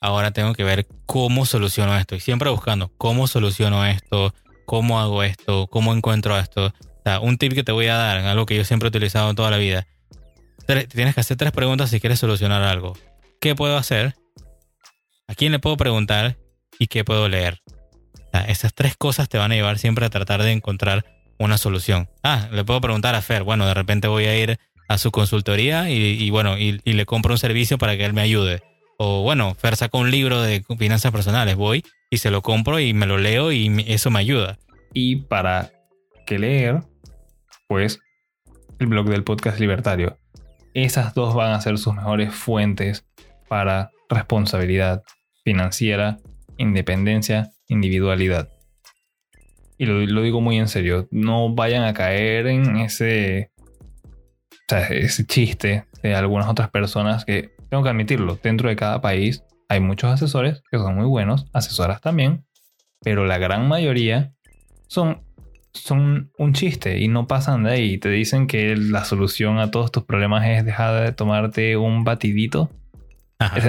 Ahora 0.00 0.30
tengo 0.30 0.52
que 0.54 0.62
ver 0.62 0.86
cómo 1.04 1.46
soluciono 1.46 1.98
esto. 1.98 2.14
Y 2.14 2.20
siempre 2.20 2.48
buscando 2.50 2.92
cómo 2.96 3.26
soluciono 3.26 3.84
esto, 3.84 4.32
cómo 4.66 5.00
hago 5.00 5.24
esto, 5.24 5.66
cómo 5.66 5.92
encuentro 5.92 6.38
esto. 6.38 6.66
O 6.66 7.02
sea, 7.04 7.18
un 7.18 7.38
tip 7.38 7.54
que 7.54 7.64
te 7.64 7.72
voy 7.72 7.88
a 7.88 7.96
dar, 7.96 8.18
algo 8.18 8.46
que 8.46 8.54
yo 8.54 8.64
siempre 8.64 8.86
he 8.86 8.90
utilizado 8.90 9.34
toda 9.34 9.50
la 9.50 9.58
vida. 9.58 9.88
Tienes 10.66 11.14
que 11.14 11.20
hacer 11.20 11.36
tres 11.36 11.52
preguntas 11.52 11.90
si 11.90 12.00
quieres 12.00 12.18
solucionar 12.18 12.62
algo. 12.62 12.96
¿Qué 13.40 13.54
puedo 13.54 13.76
hacer? 13.76 14.14
¿A 15.26 15.34
quién 15.34 15.52
le 15.52 15.58
puedo 15.58 15.76
preguntar? 15.76 16.36
¿Y 16.78 16.86
qué 16.86 17.04
puedo 17.04 17.28
leer? 17.28 17.60
esas 18.48 18.72
tres 18.74 18.96
cosas 18.96 19.28
te 19.28 19.38
van 19.38 19.52
a 19.52 19.54
llevar 19.54 19.78
siempre 19.78 20.06
a 20.06 20.10
tratar 20.10 20.42
de 20.42 20.52
encontrar 20.52 21.04
una 21.38 21.58
solución. 21.58 22.08
Ah, 22.22 22.48
le 22.50 22.64
puedo 22.64 22.80
preguntar 22.80 23.14
a 23.14 23.22
Fer, 23.22 23.42
bueno, 23.42 23.66
de 23.66 23.74
repente 23.74 24.08
voy 24.08 24.24
a 24.24 24.38
ir 24.38 24.58
a 24.88 24.98
su 24.98 25.10
consultoría 25.10 25.90
y, 25.90 26.28
bueno, 26.30 26.58
y, 26.58 26.80
le 26.84 27.06
compro 27.06 27.34
un 27.34 27.38
servicio 27.38 27.78
para 27.78 27.96
que 27.96 28.04
él 28.04 28.12
me 28.12 28.20
ayude. 28.22 28.62
O 28.98 29.22
bueno, 29.22 29.54
Fer 29.54 29.76
sacó 29.76 29.98
un 29.98 30.10
libro 30.10 30.40
de 30.42 30.64
finanzas 30.78 31.12
personales, 31.12 31.56
voy 31.56 31.84
y 32.10 32.18
se 32.18 32.30
lo 32.30 32.42
compro 32.42 32.78
y 32.78 32.94
me 32.94 33.06
lo 33.06 33.18
leo 33.18 33.52
y 33.52 33.84
eso 33.88 34.10
me 34.10 34.20
ayuda. 34.20 34.58
Y 34.94 35.16
para 35.16 35.72
que 36.26 36.38
leer, 36.38 36.80
pues 37.68 38.00
el 38.78 38.86
blog 38.86 39.08
del 39.08 39.24
podcast 39.24 39.58
libertario. 39.58 40.18
Esas 40.74 41.14
dos 41.14 41.34
van 41.34 41.52
a 41.52 41.60
ser 41.60 41.78
sus 41.78 41.94
mejores 41.94 42.34
fuentes 42.34 43.04
para 43.48 43.90
responsabilidad 44.08 45.02
financiera, 45.44 46.18
independencia, 46.56 47.50
individualidad. 47.68 48.48
Y 49.78 49.86
lo, 49.86 50.22
digo 50.22 50.40
muy 50.40 50.58
en 50.58 50.68
serio, 50.68 51.08
no 51.10 51.54
vayan 51.54 51.82
a 51.82 51.92
caer 51.92 52.46
en 52.46 52.76
ese, 52.76 53.50
ese 54.90 55.26
chiste 55.26 55.84
de 56.02 56.14
algunas 56.14 56.48
otras 56.48 56.70
personas 56.70 57.24
que, 57.24 57.50
tengo 57.68 57.82
que 57.82 57.90
admitirlo, 57.90 58.38
dentro 58.42 58.68
de 58.68 58.76
cada 58.76 59.00
país 59.00 59.42
hay 59.68 59.80
muchos 59.80 60.12
asesores 60.12 60.62
que 60.70 60.76
son 60.76 60.94
muy 60.94 61.06
buenos, 61.06 61.46
asesoras 61.54 62.02
también, 62.02 62.44
pero 63.00 63.24
la 63.24 63.38
gran 63.38 63.66
mayoría 63.66 64.34
son 64.88 65.22
son 65.74 66.30
un 66.38 66.52
chiste 66.52 66.98
y 66.98 67.08
no 67.08 67.26
pasan 67.26 67.64
de 67.64 67.72
ahí. 67.72 67.98
Te 67.98 68.08
dicen 68.10 68.46
que 68.46 68.76
la 68.76 69.04
solución 69.04 69.58
a 69.58 69.70
todos 69.70 69.90
tus 69.90 70.04
problemas 70.04 70.46
es 70.46 70.64
dejar 70.64 71.04
de 71.04 71.12
tomarte 71.12 71.76
un 71.76 72.04
batidito. 72.04 72.70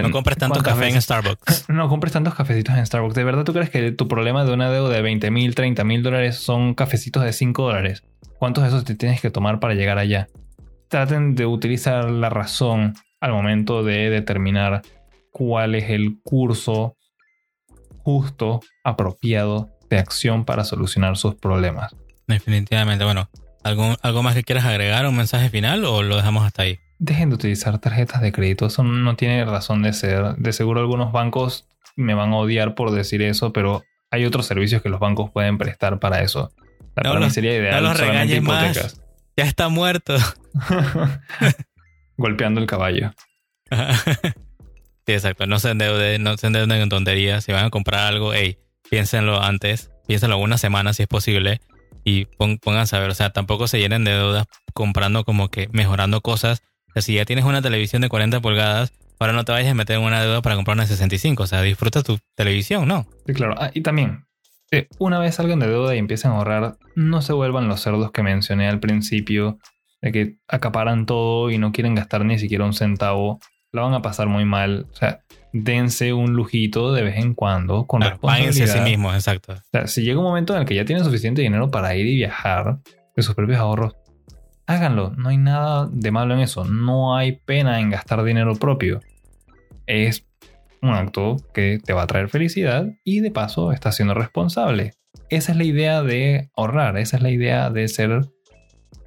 no 0.01 0.11
compres 0.11 0.37
tantos 0.37 0.63
café 0.63 0.89
en 0.89 1.01
Starbucks. 1.01 1.65
No 1.69 1.89
compres 1.89 2.13
tantos 2.13 2.35
cafecitos 2.35 2.75
en 2.75 2.85
Starbucks. 2.85 3.15
¿De 3.15 3.23
verdad 3.23 3.43
tú 3.43 3.53
crees 3.53 3.69
que 3.69 3.91
tu 3.91 4.07
problema 4.07 4.45
de 4.45 4.53
una 4.53 4.69
deuda 4.69 4.93
de 4.93 5.01
20 5.01 5.31
mil, 5.31 5.55
30 5.55 5.83
mil 5.83 6.03
dólares 6.03 6.37
son 6.37 6.73
cafecitos 6.73 7.23
de 7.23 7.33
5 7.33 7.63
dólares? 7.63 8.03
¿Cuántos 8.37 8.63
de 8.63 8.69
esos 8.69 8.83
te 8.83 8.95
tienes 8.95 9.21
que 9.21 9.31
tomar 9.31 9.59
para 9.59 9.73
llegar 9.73 9.97
allá? 9.97 10.27
Traten 10.89 11.35
de 11.35 11.45
utilizar 11.45 12.09
la 12.09 12.29
razón 12.29 12.93
al 13.21 13.31
momento 13.31 13.83
de 13.83 14.09
determinar 14.09 14.81
cuál 15.31 15.75
es 15.75 15.89
el 15.89 16.19
curso 16.21 16.97
justo, 18.03 18.59
apropiado 18.83 19.72
de 19.93 19.99
acción 19.99 20.45
para 20.45 20.63
solucionar 20.63 21.17
sus 21.17 21.35
problemas. 21.35 21.95
Definitivamente. 22.27 23.05
Bueno, 23.05 23.29
¿algo, 23.63 23.95
¿algo 24.01 24.23
más 24.23 24.35
que 24.35 24.43
quieras 24.43 24.65
agregar? 24.65 25.05
¿Un 25.05 25.15
mensaje 25.15 25.49
final 25.49 25.85
o 25.85 26.03
lo 26.03 26.15
dejamos 26.15 26.45
hasta 26.45 26.63
ahí? 26.63 26.79
Dejen 26.99 27.29
de 27.29 27.35
utilizar 27.35 27.77
tarjetas 27.79 28.21
de 28.21 28.31
crédito. 28.31 28.65
Eso 28.65 28.83
no 28.83 29.15
tiene 29.15 29.45
razón 29.45 29.83
de 29.83 29.93
ser. 29.93 30.35
De 30.35 30.53
seguro 30.53 30.79
algunos 30.79 31.11
bancos 31.11 31.67
me 31.95 32.13
van 32.13 32.33
a 32.33 32.37
odiar 32.37 32.75
por 32.75 32.91
decir 32.91 33.21
eso, 33.21 33.53
pero 33.53 33.83
hay 34.09 34.25
otros 34.25 34.45
servicios 34.45 34.81
que 34.81 34.89
los 34.89 34.99
bancos 34.99 35.31
pueden 35.31 35.57
prestar 35.57 35.99
para 35.99 36.21
eso. 36.21 36.51
La 36.95 37.13
no, 37.13 37.29
sería 37.29 37.55
ideal 37.55 37.83
no 37.83 37.95
solamente 37.95 38.35
hipotecas. 38.35 38.99
Ya 39.35 39.45
está 39.45 39.67
muerto. 39.67 40.15
Golpeando 42.17 42.61
el 42.61 42.67
caballo. 42.67 43.15
sí, 45.07 45.13
exacto. 45.13 45.47
No 45.47 45.57
se 45.57 45.71
endeuden, 45.71 46.21
no 46.21 46.37
se 46.37 46.45
endeuden 46.45 46.71
en 46.71 46.89
tonterías. 46.89 47.43
Si 47.43 47.51
van 47.51 47.65
a 47.65 47.69
comprar 47.71 48.01
algo, 48.01 48.31
hey, 48.35 48.59
piénsenlo 48.89 49.41
antes, 49.41 49.91
piénsenlo 50.07 50.37
una 50.37 50.57
semana 50.57 50.93
si 50.93 51.03
es 51.03 51.07
posible 51.07 51.61
y 52.03 52.25
pónganse 52.25 52.95
a 52.95 52.99
ver, 52.99 53.09
o 53.09 53.15
sea, 53.15 53.31
tampoco 53.31 53.67
se 53.67 53.79
llenen 53.79 54.03
de 54.03 54.11
deudas 54.11 54.45
comprando 54.73 55.23
como 55.23 55.49
que 55.49 55.69
mejorando 55.71 56.21
cosas. 56.21 56.61
O 56.89 56.93
sea, 56.93 57.01
si 57.01 57.15
ya 57.15 57.25
tienes 57.25 57.45
una 57.45 57.61
televisión 57.61 58.01
de 58.01 58.09
40 58.09 58.41
pulgadas, 58.41 58.93
ahora 59.19 59.33
no 59.33 59.45
te 59.45 59.53
vayas 59.53 59.71
a 59.71 59.73
meter 59.73 59.97
en 59.97 60.03
una 60.03 60.21
deuda 60.21 60.41
para 60.41 60.55
comprar 60.55 60.75
una 60.75 60.83
de 60.83 60.89
65, 60.89 61.43
o 61.43 61.47
sea, 61.47 61.61
disfruta 61.61 62.03
tu 62.03 62.19
televisión, 62.35 62.87
¿no? 62.87 63.07
Sí, 63.25 63.33
claro. 63.33 63.55
Ah, 63.57 63.71
y 63.73 63.81
también, 63.81 64.25
una 64.99 65.19
vez 65.19 65.35
salgan 65.35 65.59
de 65.59 65.67
deuda 65.67 65.95
y 65.95 65.99
empiecen 65.99 66.31
a 66.31 66.35
ahorrar, 66.35 66.77
no 66.95 67.21
se 67.21 67.33
vuelvan 67.33 67.67
los 67.67 67.81
cerdos 67.81 68.11
que 68.11 68.21
mencioné 68.21 68.67
al 68.67 68.79
principio, 68.79 69.59
de 70.01 70.11
que 70.11 70.35
acaparan 70.47 71.05
todo 71.05 71.49
y 71.51 71.57
no 71.57 71.71
quieren 71.71 71.95
gastar 71.95 72.25
ni 72.25 72.37
siquiera 72.37 72.65
un 72.65 72.73
centavo, 72.73 73.39
la 73.71 73.83
van 73.83 73.93
a 73.93 74.01
pasar 74.01 74.27
muy 74.27 74.43
mal. 74.43 74.87
O 74.91 74.95
sea, 74.95 75.21
dense 75.53 76.11
un 76.13 76.33
lujito 76.33 76.91
de 76.91 77.03
vez 77.03 77.17
en 77.17 77.35
cuando 77.35 77.85
con 77.85 78.01
responsabilidad. 78.01 78.69
a 78.69 78.73
sí 78.73 78.79
mismos, 78.81 79.13
exacto. 79.13 79.53
O 79.53 79.61
sea, 79.71 79.87
si 79.87 80.01
llega 80.01 80.19
un 80.19 80.25
momento 80.25 80.53
en 80.53 80.61
el 80.61 80.65
que 80.65 80.75
ya 80.75 80.83
tienen 80.83 81.05
suficiente 81.05 81.41
dinero 81.41 81.71
para 81.71 81.95
ir 81.95 82.07
y 82.07 82.15
viajar 82.15 82.79
de 83.15 83.23
sus 83.23 83.35
propios 83.35 83.59
ahorros, 83.59 83.95
háganlo. 84.65 85.11
No 85.15 85.29
hay 85.29 85.37
nada 85.37 85.87
de 85.91 86.11
malo 86.11 86.33
en 86.33 86.41
eso. 86.41 86.65
No 86.65 87.15
hay 87.15 87.33
pena 87.33 87.79
en 87.79 87.91
gastar 87.91 88.23
dinero 88.23 88.55
propio. 88.55 88.99
Es 89.85 90.25
un 90.81 90.89
acto 90.89 91.37
que 91.53 91.79
te 91.83 91.93
va 91.93 92.03
a 92.03 92.07
traer 92.07 92.29
felicidad 92.29 92.87
y 93.03 93.19
de 93.19 93.31
paso 93.31 93.71
estás 93.71 93.95
siendo 93.95 94.15
responsable. 94.15 94.93
Esa 95.29 95.51
es 95.51 95.57
la 95.57 95.63
idea 95.63 96.01
de 96.01 96.49
ahorrar, 96.55 96.97
esa 96.97 97.17
es 97.17 97.23
la 97.23 97.29
idea 97.29 97.69
de 97.69 97.87
ser 97.87 98.21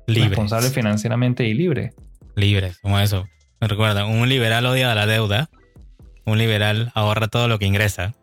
responsable 0.06 0.70
financieramente 0.70 1.44
y 1.44 1.54
libre. 1.54 1.92
Libre, 2.36 2.72
como 2.82 3.00
eso. 3.00 3.26
Me 3.60 3.68
recuerda, 3.68 4.06
un 4.06 4.28
liberal 4.28 4.66
odia 4.66 4.94
la 4.94 5.06
deuda 5.06 5.48
un 6.26 6.38
liberal 6.38 6.90
ahorra 6.94 7.28
todo 7.28 7.48
lo 7.48 7.58
que 7.58 7.64
ingresa. 7.66 8.14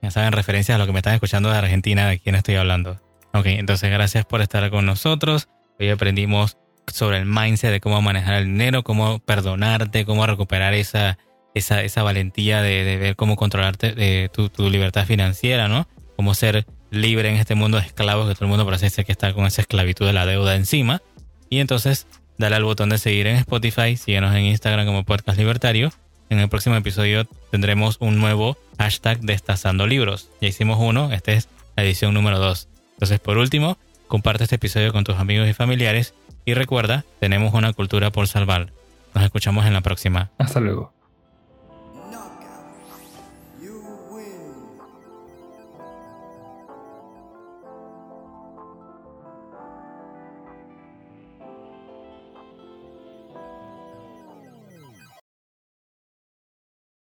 Ya 0.00 0.10
saben, 0.10 0.32
referencias 0.32 0.76
a 0.76 0.78
lo 0.78 0.86
que 0.86 0.92
me 0.92 1.00
están 1.00 1.14
escuchando 1.14 1.50
de 1.50 1.58
Argentina, 1.58 2.08
de 2.08 2.18
quién 2.18 2.34
estoy 2.36 2.54
hablando. 2.54 3.00
Ok, 3.32 3.46
entonces 3.46 3.90
gracias 3.90 4.24
por 4.24 4.40
estar 4.40 4.70
con 4.70 4.86
nosotros. 4.86 5.48
Hoy 5.78 5.90
aprendimos 5.90 6.56
sobre 6.86 7.18
el 7.18 7.26
mindset 7.26 7.72
de 7.72 7.80
cómo 7.80 8.00
manejar 8.00 8.34
el 8.34 8.44
dinero, 8.44 8.84
cómo 8.84 9.18
perdonarte, 9.18 10.04
cómo 10.04 10.26
recuperar 10.26 10.74
esa, 10.74 11.18
esa, 11.54 11.82
esa 11.82 12.02
valentía 12.02 12.62
de, 12.62 12.96
ver 12.98 13.16
cómo 13.16 13.36
controlarte 13.36 13.92
de 13.92 14.30
tu, 14.32 14.48
tu, 14.48 14.70
libertad 14.70 15.04
financiera, 15.04 15.66
¿no? 15.66 15.88
Cómo 16.16 16.34
ser 16.34 16.66
libre 16.90 17.30
en 17.30 17.36
este 17.36 17.56
mundo 17.56 17.80
de 17.80 17.86
esclavos 17.86 18.28
que 18.28 18.34
todo 18.34 18.44
el 18.44 18.50
mundo 18.50 18.64
parece 18.64 19.04
que 19.04 19.10
está 19.10 19.32
con 19.32 19.46
esa 19.46 19.62
esclavitud 19.62 20.06
de 20.06 20.12
la 20.12 20.26
deuda 20.26 20.54
encima. 20.54 21.02
Y 21.50 21.58
entonces, 21.58 22.06
dale 22.38 22.54
al 22.54 22.64
botón 22.64 22.90
de 22.90 22.98
seguir 22.98 23.26
en 23.26 23.36
Spotify, 23.36 23.96
síguenos 23.96 24.34
en 24.36 24.44
Instagram 24.44 24.86
como 24.86 25.04
Podcast 25.04 25.38
Libertario 25.38 25.90
en 26.30 26.38
el 26.38 26.48
próximo 26.48 26.76
episodio 26.76 27.26
tendremos 27.50 27.96
un 28.00 28.18
nuevo 28.18 28.56
hashtag 28.78 29.20
destazando 29.20 29.86
libros. 29.86 30.30
Ya 30.40 30.48
hicimos 30.48 30.78
uno, 30.80 31.12
esta 31.12 31.32
es 31.32 31.48
la 31.76 31.84
edición 31.84 32.14
número 32.14 32.38
2. 32.38 32.68
Entonces, 32.94 33.20
por 33.20 33.38
último, 33.38 33.78
comparte 34.08 34.44
este 34.44 34.56
episodio 34.56 34.92
con 34.92 35.04
tus 35.04 35.16
amigos 35.16 35.48
y 35.48 35.52
familiares 35.52 36.14
y 36.44 36.54
recuerda, 36.54 37.04
tenemos 37.20 37.54
una 37.54 37.72
cultura 37.72 38.10
por 38.10 38.28
salvar. 38.28 38.72
Nos 39.14 39.24
escuchamos 39.24 39.66
en 39.66 39.72
la 39.72 39.80
próxima. 39.80 40.30
Hasta 40.38 40.60
luego. 40.60 40.93